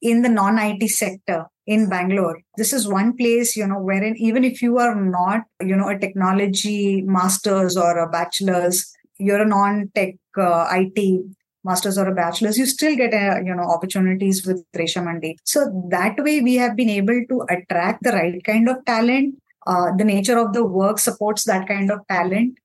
in 0.02 0.22
the 0.22 0.30
non-IT 0.30 0.88
sector 0.90 1.46
in 1.68 1.90
Bangalore. 1.90 2.40
This 2.58 2.74
is 2.74 2.88
one 2.88 3.16
place, 3.16 3.56
you 3.56 3.68
know, 3.68 3.80
wherein 3.80 4.16
even 4.18 4.44
if 4.44 4.62
you 4.62 4.80
are 4.80 4.96
not, 4.96 5.42
you 5.62 5.76
know, 5.76 5.90
a 5.90 6.00
technology 6.00 7.02
master's 7.02 7.78
or 7.78 7.98
a 8.00 8.10
bachelor's, 8.10 8.92
you're 9.20 9.42
a 9.42 9.48
non-tech 9.48 10.16
uh, 10.38 10.68
IT 10.72 11.26
masters 11.64 11.98
or 11.98 12.08
a 12.08 12.16
bachelor's, 12.16 12.58
you 12.58 12.66
still 12.66 12.96
get, 12.96 13.14
a, 13.14 13.42
you 13.46 13.54
know, 13.54 13.64
opportunities 13.64 14.46
with 14.46 14.64
Resha 14.76 15.04
Mandi. 15.04 15.38
So 15.44 15.88
that 15.90 16.16
way 16.18 16.42
we 16.42 16.56
have 16.56 16.76
been 16.76 16.90
able 16.90 17.22
to 17.30 17.46
attract 17.50 18.04
the 18.04 18.12
right 18.12 18.44
kind 18.44 18.70
of 18.70 18.84
talent. 18.86 19.36
Uh, 19.68 19.92
the 19.98 20.06
nature 20.06 20.38
of 20.40 20.54
the 20.54 20.66
work 20.66 21.00
supports 21.00 21.44
that 21.44 21.68
kind 21.68 21.92
of 21.92 22.00
talent. 22.08 22.58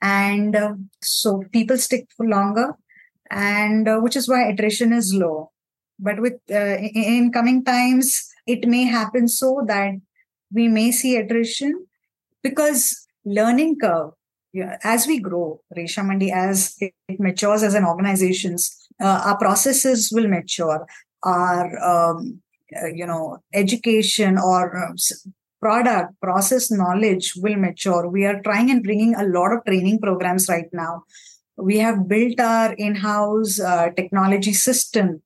And 0.00 0.56
uh, 0.56 0.74
so 1.02 1.44
people 1.52 1.76
stick 1.76 2.06
for 2.16 2.26
longer 2.26 2.74
and 3.30 3.88
uh, 3.88 3.98
which 3.98 4.16
is 4.16 4.28
why 4.28 4.48
attrition 4.48 4.92
is 4.92 5.14
low 5.14 5.50
but 5.98 6.20
with 6.20 6.34
uh, 6.50 6.76
in 6.78 7.32
coming 7.32 7.64
times 7.64 8.28
it 8.46 8.66
may 8.66 8.84
happen 8.84 9.28
so 9.28 9.62
that 9.66 9.92
we 10.52 10.68
may 10.68 10.90
see 10.90 11.16
attrition 11.16 11.86
because 12.42 13.06
learning 13.24 13.76
curve 13.78 14.12
as 14.82 15.06
we 15.06 15.20
grow 15.20 15.60
resha 15.76 16.04
mandi 16.04 16.32
as 16.32 16.74
it, 16.80 16.94
matures 17.18 17.62
as 17.62 17.74
an 17.74 17.84
organizations 17.84 18.88
uh, 19.00 19.22
our 19.26 19.38
processes 19.38 20.10
will 20.12 20.28
mature. 20.28 20.86
Our 21.22 21.78
um, 21.78 22.40
uh, 22.76 22.86
you 22.86 23.06
know 23.06 23.38
education 23.52 24.38
or 24.38 24.76
uh, 24.76 24.92
product 25.60 26.20
process 26.20 26.70
knowledge 26.70 27.32
will 27.36 27.56
mature. 27.56 28.08
We 28.08 28.24
are 28.24 28.40
trying 28.42 28.70
and 28.70 28.82
bringing 28.82 29.14
a 29.14 29.24
lot 29.24 29.52
of 29.52 29.64
training 29.64 30.00
programs 30.00 30.48
right 30.48 30.68
now. 30.72 31.04
We 31.56 31.78
have 31.78 32.06
built 32.06 32.38
our 32.38 32.72
in-house 32.74 33.58
uh, 33.58 33.90
technology 33.96 34.52
system 34.52 35.22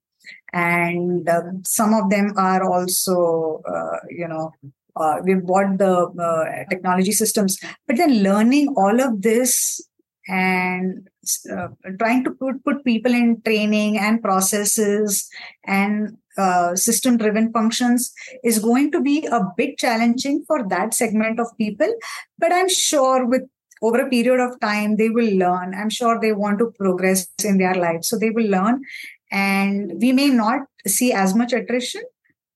and 0.51 1.29
um, 1.29 1.61
some 1.63 1.93
of 1.93 2.09
them 2.09 2.33
are 2.37 2.63
also 2.63 3.61
uh, 3.67 3.97
you 4.09 4.27
know 4.27 4.51
uh, 4.95 5.17
we've 5.23 5.45
bought 5.45 5.77
the 5.77 6.07
uh, 6.07 6.69
technology 6.69 7.11
systems. 7.11 7.57
But 7.87 7.97
then 7.97 8.23
learning 8.23 8.73
all 8.77 9.01
of 9.01 9.21
this 9.21 9.81
and 10.27 11.07
uh, 11.51 11.67
trying 11.99 12.23
to 12.23 12.31
put, 12.31 12.63
put 12.63 12.85
people 12.85 13.13
in 13.13 13.41
training 13.41 13.97
and 13.97 14.21
processes 14.21 15.29
and 15.65 16.17
uh, 16.37 16.75
system 16.75 17.17
driven 17.17 17.51
functions 17.51 18.13
is 18.43 18.59
going 18.59 18.91
to 18.91 19.01
be 19.01 19.25
a 19.25 19.41
bit 19.57 19.77
challenging 19.77 20.43
for 20.47 20.67
that 20.67 20.93
segment 20.93 21.39
of 21.39 21.47
people. 21.57 21.93
But 22.39 22.51
i'm 22.51 22.69
sure 22.69 23.25
with 23.25 23.43
over 23.81 23.99
a 23.99 24.09
period 24.09 24.39
of 24.39 24.59
time 24.61 24.95
they 24.95 25.09
will 25.09 25.37
learn. 25.37 25.75
I'm 25.75 25.89
sure 25.89 26.19
they 26.19 26.31
want 26.31 26.59
to 26.59 26.71
progress 26.79 27.27
in 27.43 27.57
their 27.57 27.75
lives. 27.75 28.07
So 28.07 28.17
they 28.17 28.29
will 28.29 28.47
learn. 28.47 28.81
And 29.29 29.93
we 29.99 30.13
may 30.13 30.29
not 30.29 30.61
see 30.87 31.11
as 31.11 31.35
much 31.35 31.53
attrition 31.53 32.03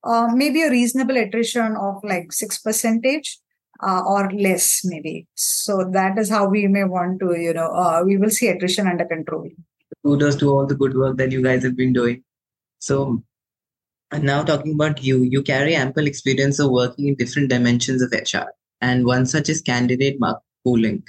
uh, 0.03 0.27
maybe 0.33 0.61
a 0.61 0.69
reasonable 0.69 1.17
attrition 1.17 1.75
of 1.75 2.03
like 2.03 2.31
6 2.31 2.59
percentage 2.59 3.39
uh, 3.81 4.01
or 4.05 4.31
less 4.31 4.81
maybe. 4.83 5.27
So 5.35 5.89
that 5.91 6.17
is 6.17 6.29
how 6.29 6.47
we 6.47 6.67
may 6.67 6.83
want 6.83 7.19
to 7.19 7.39
you 7.39 7.53
know 7.53 7.67
uh, 7.67 8.03
we 8.05 8.17
will 8.17 8.29
see 8.29 8.47
attrition 8.47 8.87
under 8.87 9.05
control. 9.05 9.49
Kudos 10.05 10.35
to 10.37 10.49
all 10.49 10.65
the 10.65 10.75
good 10.75 10.95
work 10.95 11.17
that 11.17 11.31
you 11.31 11.41
guys 11.43 11.63
have 11.63 11.75
been 11.75 11.93
doing. 11.93 12.23
So 12.79 13.23
and 14.11 14.23
now 14.23 14.43
talking 14.43 14.73
about 14.73 15.03
you 15.03 15.23
you 15.23 15.41
carry 15.41 15.75
ample 15.75 16.07
experience 16.07 16.59
of 16.59 16.71
working 16.71 17.07
in 17.07 17.15
different 17.15 17.49
dimensions 17.49 18.01
of 18.01 18.11
hr 18.11 18.49
and 18.81 19.05
one 19.05 19.25
such 19.25 19.49
is 19.49 19.61
candidate 19.61 20.19
market 20.19 20.43
pooling. 20.63 21.03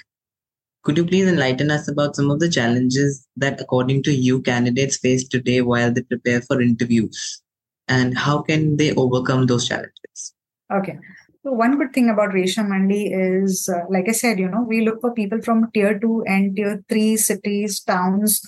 Could 0.85 0.97
you 0.97 1.05
please 1.05 1.29
enlighten 1.29 1.71
us 1.71 1.89
about 1.89 2.17
some 2.17 2.31
of 2.31 2.39
the 2.41 2.49
challenges 2.49 3.27
that, 3.37 3.61
according 3.61 4.05
to 4.05 4.13
you, 4.13 4.41
candidates 4.41 4.97
face 4.97 5.27
today 5.27 5.61
while 5.61 5.93
they 5.93 6.03
prepare 6.03 6.41
for 6.41 6.63
interviews? 6.63 7.43
And 7.89 8.17
how 8.17 8.43
can 8.43 8.77
they 8.77 8.95
overcome 8.95 9.47
those 9.47 9.67
challenges? 9.67 10.35
Okay. 10.73 10.99
So 11.43 11.53
one 11.53 11.79
good 11.79 11.93
thing 11.93 12.11
about 12.11 12.31
Resha 12.31 12.67
Mandi 12.67 13.13
is, 13.13 13.69
uh, 13.69 13.85
like 13.89 14.09
I 14.09 14.13
said, 14.13 14.39
you 14.39 14.49
know, 14.49 14.63
we 14.63 14.83
look 14.83 15.01
for 15.01 15.13
people 15.13 15.41
from 15.41 15.71
tier 15.73 15.99
two 15.99 16.25
and 16.27 16.55
tier 16.55 16.83
three 16.89 17.17
cities, 17.17 17.81
towns 17.81 18.43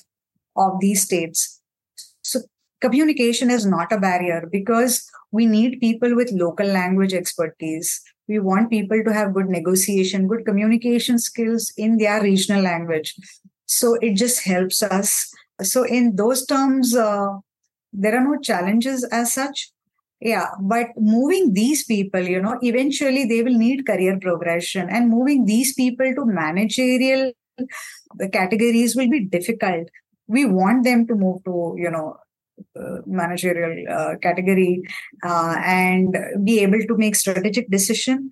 of 0.56 0.72
these 0.80 1.02
states. 1.02 1.60
So 2.22 2.40
communication 2.80 3.50
is 3.50 3.64
not 3.64 3.92
a 3.92 3.98
barrier 3.98 4.48
because 4.50 5.08
we 5.32 5.46
need 5.46 5.80
people 5.80 6.14
with 6.14 6.32
local 6.32 6.66
language 6.66 7.14
expertise 7.14 8.02
we 8.30 8.38
want 8.38 8.70
people 8.70 9.02
to 9.04 9.12
have 9.12 9.34
good 9.34 9.48
negotiation 9.48 10.28
good 10.28 10.44
communication 10.46 11.18
skills 11.18 11.72
in 11.76 11.98
their 11.98 12.22
regional 12.22 12.62
language 12.62 13.14
so 13.66 13.94
it 14.08 14.14
just 14.14 14.44
helps 14.44 14.82
us 14.82 15.30
so 15.62 15.82
in 15.82 16.16
those 16.16 16.46
terms 16.46 16.94
uh, 16.94 17.30
there 17.92 18.16
are 18.16 18.24
no 18.24 18.38
challenges 18.40 19.04
as 19.04 19.32
such. 19.32 19.70
Yeah 20.20 20.48
but 20.60 20.88
moving 20.98 21.54
these 21.54 21.84
people 21.84 22.20
you 22.20 22.42
know 22.42 22.58
eventually 22.62 23.24
they 23.24 23.42
will 23.42 23.56
need 23.56 23.86
career 23.86 24.18
progression. 24.20 24.88
And 24.90 25.08
moving 25.08 25.44
these 25.44 25.74
people 25.74 26.12
to 26.14 26.24
managerial 26.26 27.32
categories 28.32 28.96
will 28.96 29.10
be 29.10 29.24
difficult. 29.24 29.88
We 30.28 30.44
want 30.44 30.84
them 30.84 31.06
to 31.06 31.14
move 31.14 31.44
to 31.44 31.74
you 31.76 31.90
know 31.90 32.16
uh, 32.76 32.98
managerial 33.06 33.84
uh, 33.90 34.16
category 34.22 34.82
uh, 35.24 35.56
and 35.64 36.16
be 36.44 36.60
able 36.60 36.80
to 36.80 36.96
make 36.96 37.16
strategic 37.16 37.70
decision. 37.70 38.30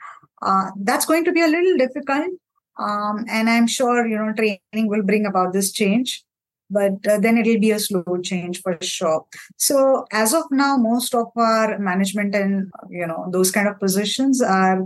That's 0.76 1.06
going 1.06 1.24
to 1.24 1.32
be 1.32 1.40
a 1.40 1.48
little 1.48 1.76
difficult. 1.76 2.28
Um, 2.78 3.24
and 3.28 3.50
i'm 3.50 3.66
sure 3.66 4.06
you 4.06 4.16
know 4.16 4.32
training 4.34 4.88
will 4.88 5.02
bring 5.02 5.26
about 5.26 5.52
this 5.52 5.72
change 5.72 6.24
but 6.70 6.94
uh, 7.06 7.18
then 7.18 7.38
it'll 7.38 7.60
be 7.60 7.70
a 7.70 7.78
slow 7.78 8.18
change 8.22 8.60
for 8.62 8.76
sure 8.80 9.25
so 9.56 10.04
as 10.12 10.34
of 10.34 10.44
now 10.50 10.76
most 10.76 11.14
of 11.14 11.26
our 11.37 11.78
management 11.78 12.34
and 12.34 12.70
you 12.90 13.06
know 13.06 13.28
those 13.32 13.50
kind 13.50 13.68
of 13.68 13.78
positions 13.78 14.42
are 14.42 14.84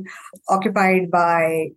occupied 0.48 1.10
by 1.10 1.68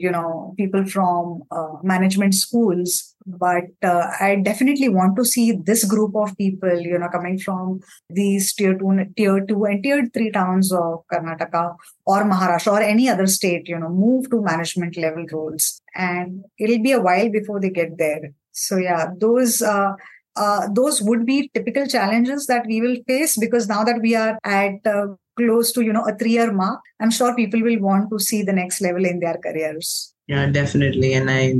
you 0.00 0.10
know, 0.10 0.54
people 0.56 0.84
from 0.86 1.42
uh, 1.50 1.74
management 1.82 2.34
schools. 2.34 3.09
But 3.26 3.64
uh, 3.82 4.10
I 4.18 4.36
definitely 4.42 4.88
want 4.88 5.16
to 5.16 5.24
see 5.24 5.52
this 5.52 5.84
group 5.84 6.16
of 6.16 6.36
people, 6.36 6.80
you 6.80 6.98
know, 6.98 7.08
coming 7.08 7.38
from 7.38 7.80
these 8.08 8.52
tier 8.54 8.76
two, 8.78 9.04
tier 9.16 9.44
two, 9.44 9.64
and 9.64 9.82
tier 9.82 10.06
three 10.12 10.30
towns 10.30 10.72
of 10.72 11.04
Karnataka 11.12 11.76
or 12.06 12.24
Maharashtra 12.24 12.72
or 12.72 12.80
any 12.80 13.08
other 13.08 13.26
state, 13.26 13.68
you 13.68 13.78
know, 13.78 13.90
move 13.90 14.30
to 14.30 14.42
management 14.42 14.96
level 14.96 15.26
roles. 15.30 15.80
And 15.94 16.44
it'll 16.58 16.82
be 16.82 16.92
a 16.92 17.00
while 17.00 17.30
before 17.30 17.60
they 17.60 17.70
get 17.70 17.98
there. 17.98 18.32
So 18.52 18.76
yeah, 18.76 19.10
those 19.18 19.62
uh, 19.62 19.92
uh, 20.36 20.68
those 20.72 21.02
would 21.02 21.26
be 21.26 21.50
typical 21.54 21.86
challenges 21.86 22.46
that 22.46 22.64
we 22.66 22.80
will 22.80 22.96
face 23.06 23.36
because 23.36 23.68
now 23.68 23.84
that 23.84 24.00
we 24.00 24.14
are 24.14 24.38
at 24.44 24.74
uh, 24.86 25.08
close 25.36 25.72
to 25.72 25.82
you 25.82 25.92
know 25.92 26.04
a 26.06 26.14
three 26.16 26.32
year 26.32 26.52
mark 26.52 26.80
i'm 27.00 27.10
sure 27.10 27.34
people 27.34 27.62
will 27.62 27.80
want 27.80 28.10
to 28.10 28.18
see 28.18 28.42
the 28.42 28.52
next 28.52 28.80
level 28.80 29.04
in 29.04 29.20
their 29.20 29.38
careers 29.44 30.14
yeah 30.30 30.46
definitely. 30.46 31.12
And 31.14 31.30
i 31.30 31.54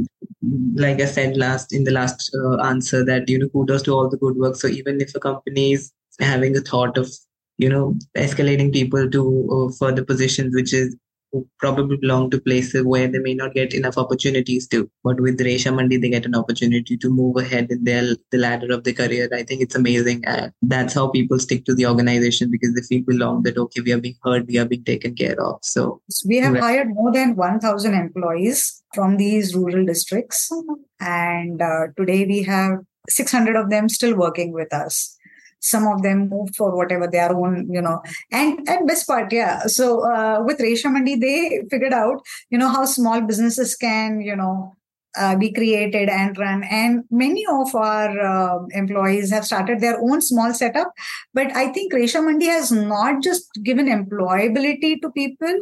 like 0.74 1.00
i 1.00 1.04
said 1.04 1.36
last 1.36 1.72
in 1.72 1.84
the 1.84 1.90
last 1.90 2.30
uh, 2.34 2.56
answer 2.62 3.04
that 3.04 3.28
you 3.28 3.38
know 3.38 3.48
kudos 3.48 3.82
to 3.82 3.92
all 3.92 4.08
the 4.08 4.16
good 4.16 4.36
work. 4.36 4.56
So 4.56 4.68
even 4.68 5.00
if 5.00 5.14
a 5.14 5.20
company 5.20 5.72
is 5.72 5.92
having 6.20 6.56
a 6.56 6.60
thought 6.60 6.96
of 6.98 7.10
you 7.58 7.68
know 7.68 7.94
escalating 8.16 8.72
people 8.72 9.10
to 9.10 9.22
uh, 9.56 9.72
further 9.78 10.04
positions 10.04 10.54
which 10.54 10.72
is 10.72 10.96
probably 11.58 11.96
belong 11.96 12.30
to 12.30 12.40
places 12.40 12.84
where 12.84 13.08
they 13.08 13.18
may 13.18 13.34
not 13.34 13.54
get 13.54 13.74
enough 13.74 13.98
opportunities 13.98 14.66
to. 14.68 14.90
But 15.04 15.20
with 15.20 15.38
Resha 15.38 15.74
Mandi, 15.74 15.96
they 15.96 16.10
get 16.10 16.26
an 16.26 16.34
opportunity 16.34 16.96
to 16.96 17.10
move 17.10 17.36
ahead 17.36 17.70
in 17.70 17.84
their 17.84 18.16
the 18.30 18.38
ladder 18.38 18.72
of 18.72 18.84
their 18.84 18.94
career. 18.94 19.28
I 19.32 19.42
think 19.42 19.62
it's 19.62 19.74
amazing. 19.74 20.24
And 20.24 20.52
that's 20.62 20.94
how 20.94 21.08
people 21.08 21.38
stick 21.38 21.64
to 21.66 21.74
the 21.74 21.86
organization 21.86 22.50
because 22.50 22.74
they 22.74 22.82
feel 22.82 23.04
belong 23.06 23.42
that 23.44 23.58
okay, 23.58 23.80
we 23.80 23.92
are 23.92 24.00
being 24.00 24.16
heard, 24.24 24.46
we 24.48 24.58
are 24.58 24.64
being 24.64 24.84
taken 24.84 25.14
care 25.14 25.40
of. 25.40 25.58
So 25.62 26.02
we 26.26 26.38
have 26.38 26.56
hired 26.56 26.88
more 26.88 27.12
than 27.12 27.36
1,000 27.36 27.94
employees 27.94 28.82
from 28.94 29.16
these 29.16 29.54
rural 29.54 29.84
districts. 29.84 30.50
And 31.00 31.62
uh, 31.62 31.88
today 31.96 32.26
we 32.26 32.42
have 32.44 32.78
600 33.08 33.56
of 33.56 33.70
them 33.70 33.88
still 33.88 34.16
working 34.16 34.52
with 34.52 34.72
us 34.72 35.16
some 35.60 35.86
of 35.86 36.02
them 36.02 36.28
moved 36.28 36.56
for 36.56 36.74
whatever 36.76 37.06
their 37.06 37.34
own 37.34 37.68
you 37.70 37.80
know. 37.80 38.02
And 38.32 38.68
and 38.68 38.88
best 38.88 39.06
part 39.06 39.32
yeah. 39.32 39.66
So 39.66 40.10
uh, 40.10 40.42
with 40.44 40.58
resha 40.58 40.92
mandi 40.92 41.16
they 41.16 41.62
figured 41.70 41.92
out 41.92 42.22
you 42.50 42.58
know 42.58 42.68
how 42.68 42.84
small 42.84 43.20
businesses 43.20 43.76
can 43.76 44.20
you 44.20 44.36
know 44.36 44.74
uh, 45.16 45.36
be 45.36 45.52
created 45.52 46.08
and 46.08 46.38
run. 46.38 46.62
And 46.64 47.04
many 47.10 47.44
of 47.46 47.74
our 47.74 48.20
uh, 48.20 48.64
employees 48.70 49.30
have 49.30 49.44
started 49.44 49.80
their 49.80 50.00
own 50.00 50.20
small 50.20 50.54
setup. 50.54 50.92
But 51.34 51.54
i 51.56 51.68
think 51.68 51.92
resha 51.92 52.24
mandi 52.24 52.46
has 52.46 52.70
not 52.70 53.22
just 53.22 53.48
given 53.62 53.86
employability 53.86 55.00
to 55.02 55.10
people. 55.10 55.56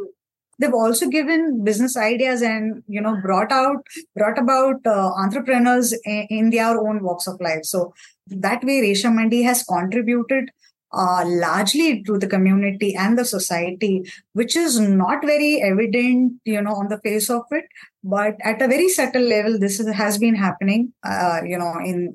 They've 0.60 0.74
also 0.74 1.08
given 1.08 1.62
business 1.62 1.96
ideas 1.96 2.42
and 2.42 2.82
you 2.88 3.00
know 3.00 3.16
brought 3.22 3.52
out 3.52 3.86
brought 4.16 4.38
about 4.38 4.86
uh, 4.86 5.12
entrepreneurs 5.24 5.92
in, 6.04 6.26
in, 6.30 6.50
their 6.50 6.76
own 6.80 7.02
walks 7.02 7.28
of 7.28 7.40
life. 7.40 7.64
So 7.64 7.94
that 8.30 8.64
way 8.64 8.80
resha 8.86 9.12
mandi 9.14 9.42
has 9.42 9.62
contributed 9.62 10.50
uh, 10.92 11.22
largely 11.26 12.02
to 12.04 12.16
the 12.18 12.26
community 12.26 12.94
and 12.94 13.18
the 13.18 13.24
society 13.24 14.10
which 14.32 14.56
is 14.56 14.78
not 14.80 15.24
very 15.24 15.60
evident 15.60 16.32
you 16.44 16.60
know 16.60 16.74
on 16.74 16.88
the 16.88 16.98
face 17.00 17.28
of 17.28 17.42
it 17.50 17.64
but 18.02 18.36
at 18.42 18.62
a 18.62 18.68
very 18.68 18.88
subtle 18.88 19.22
level 19.22 19.58
this 19.58 19.80
is, 19.80 19.88
has 19.92 20.16
been 20.18 20.34
happening 20.34 20.92
uh, 21.04 21.40
you 21.44 21.58
know 21.58 21.74
in 21.84 22.14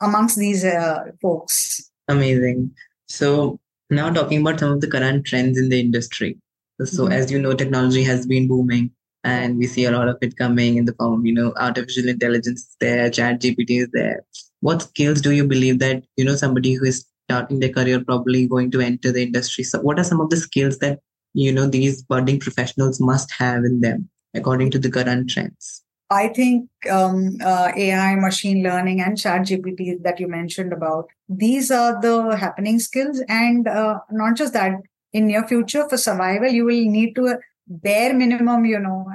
amongst 0.00 0.38
these 0.38 0.64
uh, 0.64 1.04
folks 1.20 1.90
amazing 2.08 2.70
so 3.08 3.58
now 3.90 4.10
talking 4.10 4.40
about 4.40 4.58
some 4.58 4.72
of 4.72 4.80
the 4.80 4.88
current 4.88 5.26
trends 5.26 5.58
in 5.58 5.68
the 5.68 5.78
industry 5.78 6.38
so 6.82 7.04
mm-hmm. 7.04 7.12
as 7.12 7.30
you 7.30 7.38
know, 7.38 7.54
technology 7.54 8.02
has 8.02 8.26
been 8.26 8.48
booming 8.48 8.90
and 9.22 9.56
we 9.58 9.66
see 9.66 9.84
a 9.84 9.90
lot 9.90 10.08
of 10.08 10.18
it 10.20 10.36
coming 10.36 10.76
in 10.76 10.84
the 10.84 10.94
form 10.94 11.20
of, 11.20 11.26
you 11.26 11.32
know, 11.32 11.52
artificial 11.56 12.08
intelligence 12.08 12.60
is 12.62 12.76
there, 12.80 13.08
chat 13.10 13.40
GPT 13.40 13.82
is 13.82 13.88
there. 13.92 14.24
What 14.64 14.80
skills 14.80 15.20
do 15.20 15.32
you 15.32 15.46
believe 15.46 15.78
that, 15.80 16.04
you 16.16 16.24
know, 16.24 16.36
somebody 16.36 16.72
who 16.72 16.86
is 16.86 17.04
starting 17.26 17.60
their 17.60 17.72
career 17.72 18.02
probably 18.02 18.48
going 18.48 18.70
to 18.70 18.80
enter 18.80 19.12
the 19.12 19.22
industry? 19.22 19.62
So 19.62 19.78
what 19.80 19.98
are 19.98 20.04
some 20.04 20.22
of 20.22 20.30
the 20.30 20.38
skills 20.38 20.78
that, 20.78 21.00
you 21.34 21.52
know, 21.52 21.66
these 21.66 22.02
budding 22.02 22.40
professionals 22.40 22.98
must 22.98 23.30
have 23.32 23.64
in 23.64 23.82
them 23.82 24.08
according 24.32 24.70
to 24.70 24.78
the 24.78 24.90
current 24.90 25.28
trends? 25.28 25.82
I 26.10 26.28
think 26.28 26.70
um, 26.90 27.36
uh, 27.44 27.72
AI, 27.76 28.14
machine 28.14 28.62
learning, 28.62 29.02
and 29.02 29.18
chat 29.18 29.42
GPT 29.42 30.02
that 30.02 30.18
you 30.18 30.28
mentioned 30.28 30.72
about, 30.72 31.08
these 31.28 31.70
are 31.70 32.00
the 32.00 32.34
happening 32.34 32.78
skills. 32.78 33.22
And 33.28 33.68
uh, 33.68 33.98
not 34.10 34.36
just 34.36 34.54
that, 34.54 34.72
in 35.12 35.28
near 35.28 35.46
future 35.46 35.88
for 35.88 35.96
survival 35.96 36.48
you 36.48 36.64
will 36.64 36.84
need 36.90 37.14
to 37.14 37.38
bare 37.66 38.14
minimum 38.14 38.64
you 38.64 38.78
know 38.78 39.06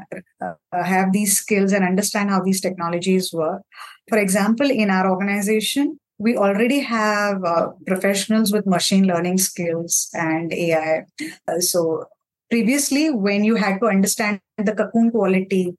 uh, 0.41 0.83
have 0.83 1.11
these 1.11 1.37
skills 1.37 1.71
and 1.71 1.85
understand 1.85 2.29
how 2.29 2.41
these 2.41 2.61
technologies 2.61 3.31
work. 3.33 3.61
For 4.07 4.17
example 4.17 4.69
in 4.69 4.89
our 4.89 5.09
organization 5.09 5.99
we 6.17 6.35
already 6.35 6.79
have 6.79 7.43
uh, 7.43 7.69
professionals 7.87 8.51
with 8.51 8.65
machine 8.65 9.05
learning 9.07 9.37
skills 9.37 10.09
and 10.13 10.53
ai 10.53 11.05
uh, 11.47 11.59
so 11.59 12.05
previously 12.49 13.09
when 13.09 13.43
you 13.43 13.55
had 13.55 13.79
to 13.79 13.87
understand 13.87 14.41
the 14.57 14.73
cocoon 14.73 15.11
quality 15.11 15.75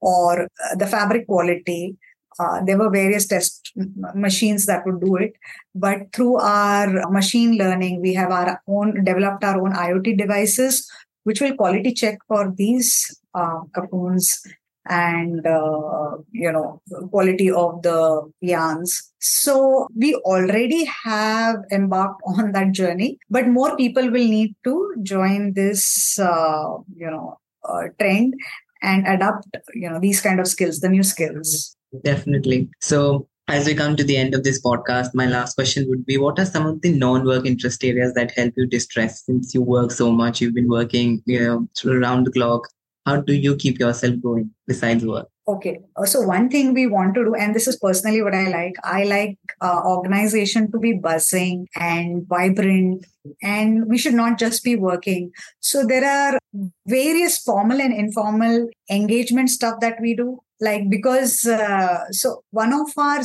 or 0.00 0.42
uh, 0.42 0.74
the 0.76 0.86
fabric 0.86 1.26
quality 1.26 1.96
uh, 2.38 2.64
there 2.64 2.78
were 2.78 2.90
various 2.90 3.26
test 3.26 3.72
machines 4.14 4.66
that 4.66 4.84
would 4.84 5.00
do 5.00 5.16
it. 5.16 5.34
But 5.74 6.12
through 6.12 6.38
our 6.38 7.08
machine 7.10 7.56
learning 7.56 8.00
we 8.00 8.14
have 8.14 8.30
our 8.30 8.60
own 8.66 9.04
developed 9.04 9.44
our 9.44 9.60
own 9.60 9.72
iot 9.72 10.18
devices 10.18 10.90
which 11.24 11.40
will 11.40 11.54
quality 11.54 11.92
check 11.92 12.18
for 12.28 12.52
these 12.56 13.20
uh, 13.34 13.60
cocoons 13.74 14.42
and 14.86 15.46
uh, 15.46 16.10
you 16.30 16.52
know 16.52 16.80
quality 17.10 17.50
of 17.50 17.82
the 17.82 18.30
yarns 18.40 19.12
so 19.18 19.88
we 19.96 20.14
already 20.16 20.84
have 20.84 21.56
embarked 21.72 22.20
on 22.26 22.52
that 22.52 22.72
journey 22.72 23.18
but 23.30 23.48
more 23.48 23.76
people 23.76 24.04
will 24.10 24.28
need 24.38 24.54
to 24.62 24.94
join 25.02 25.54
this 25.54 26.18
uh, 26.18 26.68
you 26.94 27.10
know 27.10 27.38
uh, 27.68 27.84
trend 27.98 28.34
and 28.82 29.06
adapt 29.06 29.56
you 29.74 29.88
know 29.88 29.98
these 29.98 30.20
kind 30.20 30.38
of 30.38 30.46
skills 30.46 30.80
the 30.80 30.88
new 30.88 31.02
skills 31.02 31.74
Definitely. 32.02 32.68
So, 32.80 33.28
as 33.48 33.66
we 33.66 33.74
come 33.74 33.94
to 33.96 34.04
the 34.04 34.16
end 34.16 34.34
of 34.34 34.42
this 34.42 34.60
podcast, 34.60 35.14
my 35.14 35.26
last 35.26 35.54
question 35.54 35.86
would 35.88 36.06
be 36.06 36.16
what 36.16 36.38
are 36.38 36.46
some 36.46 36.66
of 36.66 36.80
the 36.80 36.92
non 36.92 37.24
work 37.24 37.44
interest 37.44 37.84
areas 37.84 38.14
that 38.14 38.32
help 38.32 38.54
you 38.56 38.66
distress 38.66 39.24
since 39.24 39.54
you 39.54 39.62
work 39.62 39.90
so 39.90 40.10
much? 40.10 40.40
You've 40.40 40.54
been 40.54 40.68
working, 40.68 41.22
you 41.26 41.40
know, 41.40 41.68
around 41.90 42.24
the 42.26 42.32
clock. 42.32 42.68
How 43.04 43.20
do 43.20 43.34
you 43.34 43.54
keep 43.56 43.78
yourself 43.78 44.14
going 44.22 44.50
besides 44.66 45.04
work? 45.04 45.28
Okay. 45.46 45.80
So 46.06 46.22
one 46.22 46.48
thing 46.48 46.72
we 46.72 46.86
want 46.86 47.14
to 47.16 47.24
do, 47.24 47.34
and 47.34 47.54
this 47.54 47.68
is 47.68 47.76
personally 47.76 48.22
what 48.22 48.34
I 48.34 48.48
like, 48.48 48.76
I 48.82 49.04
like 49.04 49.38
uh, 49.60 49.82
organization 49.84 50.72
to 50.72 50.78
be 50.78 50.94
buzzing 50.94 51.68
and 51.76 52.26
vibrant, 52.26 53.04
and 53.42 53.86
we 53.86 53.98
should 53.98 54.14
not 54.14 54.38
just 54.38 54.64
be 54.64 54.76
working. 54.76 55.32
So 55.60 55.84
there 55.84 56.06
are 56.06 56.38
various 56.86 57.36
formal 57.36 57.78
and 57.78 57.92
informal 57.92 58.68
engagement 58.90 59.50
stuff 59.50 59.80
that 59.80 60.00
we 60.00 60.16
do 60.16 60.40
like 60.60 60.88
because 60.88 61.46
uh, 61.46 62.04
so 62.10 62.42
one 62.50 62.72
of 62.72 62.88
our 62.96 63.22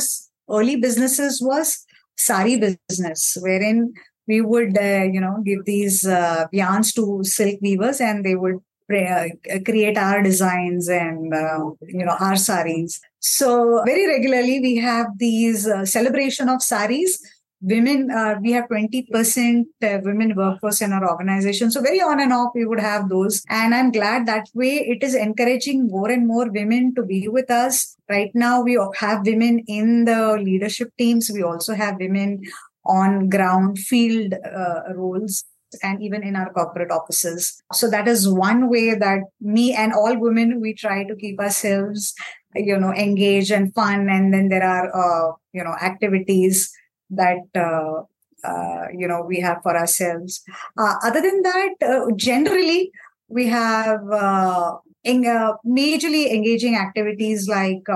early 0.50 0.76
businesses 0.76 1.40
was 1.40 1.84
sari 2.16 2.56
business 2.58 3.36
wherein 3.40 3.92
we 4.26 4.40
would 4.40 4.76
uh, 4.78 5.04
you 5.14 5.20
know 5.20 5.36
give 5.44 5.64
these 5.64 6.06
uh, 6.06 6.46
yarns 6.52 6.92
to 6.92 7.22
silk 7.24 7.58
weavers 7.60 8.00
and 8.00 8.24
they 8.24 8.34
would 8.34 8.58
uh, 8.92 9.26
create 9.64 9.96
our 9.96 10.22
designs 10.22 10.88
and 10.88 11.32
uh, 11.32 11.70
you 11.86 12.04
know 12.04 12.16
our 12.18 12.36
saris 12.36 13.00
so 13.20 13.82
very 13.84 14.06
regularly 14.06 14.60
we 14.60 14.76
have 14.76 15.06
these 15.16 15.66
uh, 15.66 15.84
celebration 15.84 16.48
of 16.48 16.62
saris 16.62 17.22
women 17.60 18.10
uh, 18.10 18.36
we 18.40 18.52
have 18.52 18.68
20% 18.68 19.64
uh, 19.82 19.98
women 20.02 20.34
workforce 20.34 20.80
in 20.80 20.92
our 20.92 21.08
organization. 21.08 21.70
So 21.70 21.82
very 21.82 22.00
on 22.00 22.20
and 22.20 22.32
off 22.32 22.52
we 22.54 22.64
would 22.64 22.80
have 22.80 23.08
those. 23.08 23.42
And 23.48 23.74
i'm 23.74 23.90
glad 23.90 24.26
that 24.26 24.48
way 24.54 24.76
it 24.76 25.02
is 25.02 25.14
encouraging 25.14 25.88
more 25.88 26.10
and 26.10 26.26
more 26.26 26.50
women 26.50 26.94
to 26.94 27.02
be 27.02 27.28
with 27.28 27.50
us. 27.50 27.96
Right 28.08 28.30
now 28.34 28.62
we 28.62 28.78
have 28.98 29.26
women 29.26 29.64
in 29.66 30.04
the 30.06 30.38
leadership 30.42 30.90
teams. 30.98 31.30
We 31.32 31.42
also 31.42 31.74
have 31.74 31.96
women 31.98 32.42
on 32.84 33.28
ground 33.28 33.78
field 33.78 34.34
uh, 34.34 34.94
roles 34.94 35.44
and 35.82 36.02
even 36.02 36.24
in 36.24 36.34
our 36.34 36.52
corporate 36.52 36.90
offices. 36.90 37.62
So 37.72 37.88
that 37.90 38.08
is 38.08 38.28
one 38.28 38.68
way 38.68 38.94
that 38.94 39.20
me 39.40 39.72
and 39.72 39.92
all 39.92 40.18
women 40.18 40.60
we 40.60 40.74
try 40.74 41.04
to 41.04 41.14
keep 41.14 41.38
ourselves 41.38 42.14
you 42.54 42.76
know 42.78 42.92
engaged 42.92 43.50
and 43.50 43.74
fun. 43.74 44.08
And 44.08 44.32
then 44.32 44.48
there 44.48 44.64
are 44.64 44.88
uh, 44.94 45.32
you 45.52 45.62
know 45.62 45.74
activities 45.80 46.72
that 47.10 47.46
uh, 47.54 48.02
uh, 48.46 48.86
you 48.92 49.06
know 49.06 49.22
we 49.22 49.40
have 49.40 49.62
for 49.62 49.76
ourselves. 49.76 50.42
Uh, 50.78 50.94
other 51.02 51.20
than 51.20 51.42
that, 51.42 51.74
uh, 51.82 52.10
generally 52.16 52.90
we 53.28 53.46
have 53.46 54.00
uh, 54.10 54.76
in, 55.04 55.26
uh, 55.26 55.52
majorly 55.66 56.32
engaging 56.32 56.76
activities 56.76 57.48
like 57.48 57.86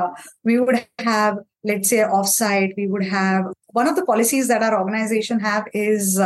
we 0.44 0.58
would 0.58 0.86
have, 0.98 1.38
let's 1.64 1.88
say, 1.88 1.98
offsite. 1.98 2.72
We 2.76 2.86
would 2.86 3.04
have 3.04 3.46
one 3.68 3.88
of 3.88 3.96
the 3.96 4.04
policies 4.04 4.48
that 4.48 4.62
our 4.62 4.78
organization 4.78 5.40
have 5.40 5.64
is 5.72 6.20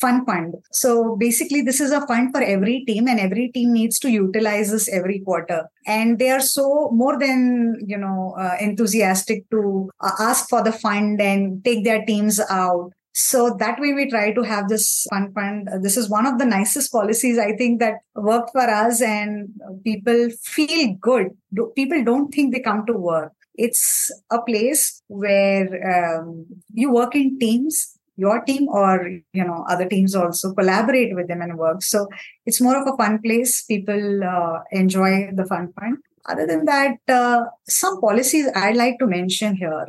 fun 0.00 0.24
fund. 0.24 0.54
So 0.72 1.16
basically, 1.16 1.62
this 1.62 1.80
is 1.80 1.90
a 1.90 2.06
fund 2.06 2.32
for 2.32 2.42
every 2.42 2.84
team, 2.86 3.08
and 3.08 3.20
every 3.20 3.48
team 3.48 3.72
needs 3.72 3.98
to 4.00 4.10
utilize 4.10 4.70
this 4.70 4.88
every 4.88 5.20
quarter. 5.20 5.68
And 5.86 6.18
they 6.18 6.30
are 6.30 6.40
so 6.40 6.90
more 6.92 7.18
than 7.18 7.76
you 7.86 7.98
know 7.98 8.34
uh, 8.38 8.56
enthusiastic 8.60 9.48
to 9.50 9.90
uh, 10.00 10.12
ask 10.18 10.48
for 10.48 10.62
the 10.62 10.72
fund 10.72 11.20
and 11.20 11.64
take 11.64 11.84
their 11.84 12.04
teams 12.04 12.40
out. 12.50 12.92
So 13.12 13.56
that 13.58 13.80
way 13.80 13.92
we 13.92 14.08
try 14.08 14.32
to 14.32 14.42
have 14.42 14.68
this 14.68 15.06
fun 15.10 15.32
fund. 15.32 15.68
This 15.82 15.96
is 15.96 16.08
one 16.08 16.26
of 16.26 16.38
the 16.38 16.46
nicest 16.46 16.92
policies 16.92 17.38
I 17.38 17.56
think 17.56 17.80
that 17.80 17.94
worked 18.14 18.50
for 18.52 18.62
us 18.62 19.02
and 19.02 19.48
people 19.84 20.30
feel 20.42 20.94
good. 21.00 21.30
People 21.74 22.04
don't 22.04 22.32
think 22.32 22.54
they 22.54 22.60
come 22.60 22.86
to 22.86 22.92
work. 22.92 23.32
It's 23.56 24.10
a 24.30 24.40
place 24.40 25.02
where 25.08 26.20
um, 26.20 26.46
you 26.72 26.92
work 26.92 27.14
in 27.14 27.38
teams 27.38 27.98
your 28.16 28.42
team 28.42 28.68
or 28.68 29.08
you 29.32 29.44
know 29.44 29.64
other 29.68 29.88
teams 29.88 30.14
also 30.14 30.52
collaborate 30.54 31.14
with 31.14 31.28
them 31.28 31.42
and 31.42 31.58
work. 31.58 31.82
So 31.82 32.08
it's 32.46 32.60
more 32.60 32.80
of 32.80 32.86
a 32.86 32.96
fun 32.96 33.20
place. 33.22 33.62
People 33.62 34.24
uh, 34.24 34.58
enjoy 34.72 35.30
the 35.32 35.46
fun 35.46 35.72
fund 35.78 35.98
other 36.26 36.46
than 36.46 36.64
that 36.66 36.98
uh, 37.08 37.44
some 37.66 38.00
policies 38.00 38.46
i'd 38.54 38.76
like 38.76 38.98
to 38.98 39.06
mention 39.06 39.56
here. 39.56 39.86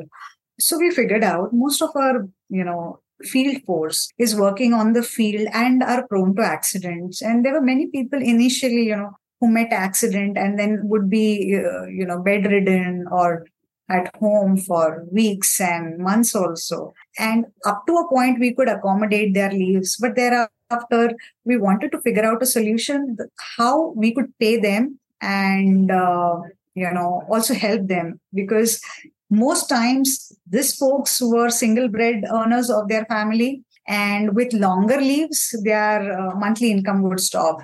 So 0.60 0.78
we 0.78 0.92
figured 0.92 1.24
out 1.24 1.54
most 1.54 1.82
of 1.82 1.90
our 1.96 2.28
you 2.50 2.64
know 2.64 3.00
field 3.24 3.62
force 3.66 4.10
is 4.18 4.36
working 4.36 4.74
on 4.74 4.94
the 4.94 5.04
field 5.04 5.48
and 5.54 5.84
are 5.84 6.08
prone 6.08 6.36
to 6.36 6.42
accidents. 6.42 7.22
And 7.22 7.46
there 7.46 7.54
were 7.54 7.62
many 7.62 7.88
people 7.88 8.22
initially 8.22 8.88
you 8.88 8.96
know 8.96 9.12
who 9.40 9.50
met 9.50 9.74
accident 9.74 10.38
and 10.38 10.58
then 10.58 10.80
would 10.84 11.10
be 11.10 11.56
uh, 11.56 11.86
you 11.88 12.06
know 12.06 12.22
bedridden 12.22 13.06
or 13.12 13.46
at 13.92 14.16
home 14.16 14.58
for 14.58 15.06
weeks 15.12 15.60
and 15.60 15.98
months 15.98 16.34
also. 16.34 16.94
And 17.20 17.46
up 17.66 17.86
to 17.88 17.94
a 17.98 18.08
point, 18.08 18.40
we 18.40 18.54
could 18.54 18.70
accommodate 18.70 19.34
their 19.34 19.52
leaves. 19.52 19.98
But 20.00 20.16
thereafter, 20.16 21.12
we 21.44 21.58
wanted 21.58 21.92
to 21.92 22.02
figure 22.02 22.26
out 22.26 22.42
a 22.42 22.46
solution 22.46 23.18
how 23.58 23.92
we 23.92 24.14
could 24.14 24.34
pay 24.40 24.58
them 24.58 24.98
and, 25.22 25.92
uh, 25.92 26.38
you 26.74 26.92
know, 26.92 27.24
also 27.30 27.54
help 27.54 27.88
them 27.88 28.20
because 28.34 28.82
most 29.30 29.68
times 29.68 30.32
these 30.48 30.76
folks 30.76 31.22
were 31.22 31.50
single 31.50 31.88
bread 31.88 32.24
earners 32.34 32.70
of 32.70 32.88
their 32.88 33.06
family 33.06 33.64
and 33.88 34.36
with 34.36 34.54
longer 34.54 34.98
leaves 34.98 35.56
their 35.64 36.20
uh, 36.20 36.36
monthly 36.36 36.70
income 36.70 37.02
would 37.02 37.20
stop 37.20 37.62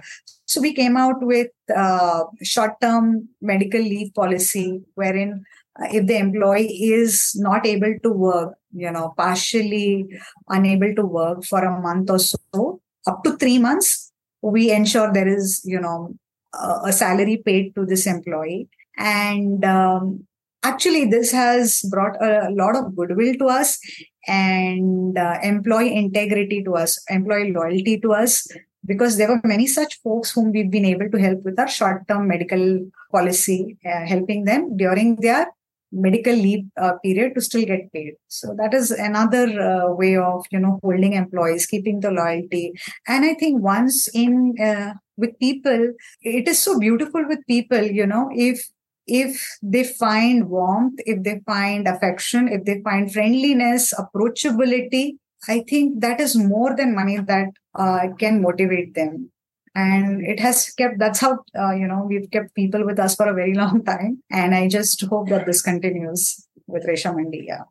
so 0.47 0.61
we 0.61 0.73
came 0.73 0.95
out 0.95 1.21
with 1.21 1.49
uh, 1.75 2.23
short 2.41 2.79
term 2.81 3.27
medical 3.41 3.81
leave 3.81 4.13
policy 4.13 4.81
wherein 4.95 5.43
if 5.91 6.07
the 6.07 6.17
employee 6.17 6.67
is 6.67 7.33
not 7.35 7.65
able 7.65 7.95
to 8.03 8.09
work, 8.09 8.55
you 8.73 8.91
know, 8.91 9.13
partially 9.17 10.07
unable 10.49 10.93
to 10.95 11.05
work 11.05 11.45
for 11.45 11.63
a 11.63 11.81
month 11.81 12.09
or 12.09 12.19
so, 12.19 12.81
up 13.07 13.23
to 13.23 13.37
three 13.37 13.59
months, 13.59 14.11
we 14.41 14.71
ensure 14.71 15.11
there 15.11 15.27
is, 15.27 15.61
you 15.63 15.79
know, 15.79 16.15
a, 16.53 16.79
a 16.85 16.93
salary 16.93 17.41
paid 17.45 17.75
to 17.75 17.85
this 17.85 18.05
employee. 18.07 18.69
And 18.97 19.63
um, 19.63 20.25
actually, 20.63 21.05
this 21.05 21.31
has 21.31 21.81
brought 21.89 22.21
a 22.21 22.49
lot 22.51 22.75
of 22.75 22.95
goodwill 22.95 23.35
to 23.35 23.45
us 23.45 23.79
and 24.27 25.17
uh, 25.17 25.37
employee 25.43 25.95
integrity 25.95 26.63
to 26.63 26.75
us, 26.75 26.99
employee 27.09 27.53
loyalty 27.53 27.99
to 28.01 28.13
us, 28.13 28.47
because 28.85 29.17
there 29.17 29.29
were 29.29 29.41
many 29.43 29.67
such 29.67 30.01
folks 30.01 30.31
whom 30.31 30.51
we've 30.51 30.71
been 30.71 30.85
able 30.85 31.09
to 31.09 31.17
help 31.17 31.43
with 31.43 31.59
our 31.59 31.67
short 31.67 32.07
term 32.07 32.27
medical 32.27 32.85
policy, 33.11 33.77
uh, 33.85 34.05
helping 34.05 34.45
them 34.45 34.75
during 34.77 35.15
their 35.17 35.47
medical 35.91 36.33
leave 36.33 36.65
uh, 36.81 36.93
period 37.03 37.33
to 37.35 37.41
still 37.41 37.65
get 37.65 37.91
paid. 37.93 38.13
So 38.27 38.53
that 38.57 38.73
is 38.73 38.91
another 38.91 39.45
uh, 39.59 39.93
way 39.93 40.17
of 40.17 40.45
you 40.51 40.59
know 40.59 40.79
holding 40.83 41.13
employees 41.13 41.65
keeping 41.65 41.99
the 42.01 42.11
loyalty. 42.11 42.73
And 43.07 43.25
i 43.25 43.33
think 43.33 43.61
once 43.61 44.07
in 44.13 44.55
uh, 44.61 44.93
with 45.17 45.37
people 45.39 45.93
it 46.21 46.47
is 46.47 46.59
so 46.59 46.79
beautiful 46.79 47.27
with 47.27 47.39
people 47.47 47.81
you 47.81 48.05
know 48.05 48.29
if 48.33 48.67
if 49.07 49.57
they 49.63 49.83
find 49.83 50.49
warmth 50.49 50.99
if 51.05 51.23
they 51.23 51.39
find 51.45 51.87
affection 51.87 52.47
if 52.47 52.65
they 52.65 52.81
find 52.83 53.11
friendliness 53.11 53.93
approachability 54.03 55.13
i 55.47 55.63
think 55.69 56.01
that 56.01 56.19
is 56.19 56.35
more 56.35 56.75
than 56.75 56.93
money 56.95 57.17
that 57.17 57.47
uh, 57.75 58.07
can 58.19 58.41
motivate 58.41 58.93
them 58.95 59.29
and 59.77 60.25
it 60.25 60.39
has 60.39 60.73
kept 60.81 60.97
that's 60.97 61.19
how 61.19 61.31
uh, 61.63 61.73
you 61.79 61.87
know 61.87 62.03
we've 62.09 62.29
kept 62.31 62.53
people 62.55 62.85
with 62.85 62.99
us 62.99 63.15
for 63.15 63.27
a 63.29 63.33
very 63.33 63.53
long 63.63 63.83
time. 63.83 64.21
And 64.31 64.55
i 64.55 64.67
just 64.67 65.03
hope 65.05 65.29
that 65.29 65.45
this 65.45 65.61
continues 65.71 66.23
with 66.67 66.87
resha 66.91 67.15
mandi 67.15 67.43
yeah. 67.47 67.65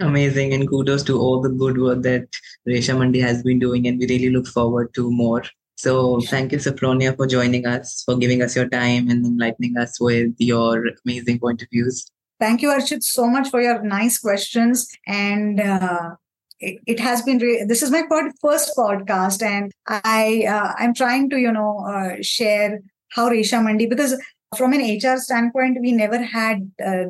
Amazing. 0.00 0.52
And 0.54 0.68
kudos 0.68 1.02
to 1.08 1.18
all 1.20 1.40
the 1.40 1.50
good 1.50 1.78
work 1.78 2.02
that 2.02 2.38
resha 2.68 2.96
mandi 2.98 3.20
has 3.20 3.42
been 3.42 3.58
doing. 3.58 3.86
And 3.86 3.98
we 3.98 4.06
really 4.06 4.30
look 4.30 4.48
forward 4.48 4.94
to 4.94 5.10
more. 5.10 5.42
So 5.76 6.20
thank 6.22 6.52
you 6.52 6.58
Sophronia 6.58 7.14
for 7.16 7.26
joining 7.26 7.66
us 7.66 8.02
for 8.06 8.16
giving 8.16 8.42
us 8.42 8.56
your 8.56 8.68
time 8.68 9.10
and 9.10 9.26
enlightening 9.26 9.76
us 9.76 10.00
with 10.00 10.34
your 10.38 10.86
amazing 11.04 11.38
point 11.38 11.62
of 11.62 11.68
views. 11.72 12.10
Thank 12.40 12.62
you 12.62 12.70
archit 12.70 13.02
so 13.02 13.28
much 13.28 13.50
for 13.50 13.60
your 13.60 13.82
nice 13.82 14.18
questions. 14.18 14.88
And 15.06 15.60
uh, 15.60 16.16
it, 16.62 16.78
it 16.86 17.00
has 17.00 17.22
been 17.22 17.38
re- 17.38 17.64
this 17.68 17.82
is 17.82 17.90
my 17.90 18.02
first 18.40 18.72
podcast 18.76 19.42
and 19.42 19.72
i 19.88 20.44
uh, 20.48 20.72
i'm 20.78 20.94
trying 20.94 21.28
to 21.28 21.38
you 21.38 21.52
know 21.52 21.72
uh, 21.94 22.14
share 22.20 22.80
how 23.16 23.28
resha 23.34 23.62
mandi 23.66 23.86
because 23.94 24.16
from 24.56 24.72
an 24.72 24.84
hr 24.96 25.18
standpoint 25.26 25.78
we 25.86 25.92
never 25.92 26.22
had 26.22 26.70
uh, 26.90 27.06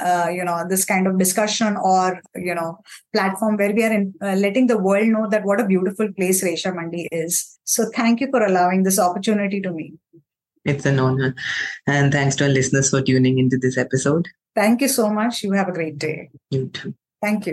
uh, 0.00 0.28
you 0.28 0.44
know 0.44 0.64
this 0.68 0.84
kind 0.84 1.06
of 1.06 1.18
discussion 1.18 1.76
or 1.76 2.20
you 2.34 2.54
know 2.54 2.78
platform 3.12 3.56
where 3.56 3.72
we 3.72 3.84
are 3.84 3.92
in, 3.92 4.12
uh, 4.22 4.34
letting 4.34 4.66
the 4.66 4.78
world 4.78 5.06
know 5.08 5.28
that 5.30 5.44
what 5.44 5.60
a 5.60 5.66
beautiful 5.66 6.08
place 6.16 6.42
resha 6.42 6.74
mandi 6.74 7.08
is. 7.12 7.58
So 7.64 7.86
thank 7.94 8.20
you 8.20 8.28
for 8.30 8.42
allowing 8.44 8.82
this 8.82 8.98
opportunity 8.98 9.60
to 9.60 9.70
me. 9.70 9.92
It's 10.64 10.86
an 10.86 10.98
honor. 10.98 11.34
And 11.86 12.10
thanks 12.10 12.36
to 12.36 12.44
our 12.44 12.50
listeners 12.50 12.90
for 12.90 13.02
tuning 13.02 13.38
into 13.38 13.58
this 13.58 13.76
episode. 13.76 14.28
Thank 14.54 14.80
you 14.80 14.88
so 14.88 15.10
much. 15.10 15.42
You 15.42 15.52
have 15.52 15.68
a 15.68 15.72
great 15.72 15.98
day. 15.98 16.30
You 16.50 16.68
too. 16.68 16.94
Thank 17.22 17.46
you 17.46 17.52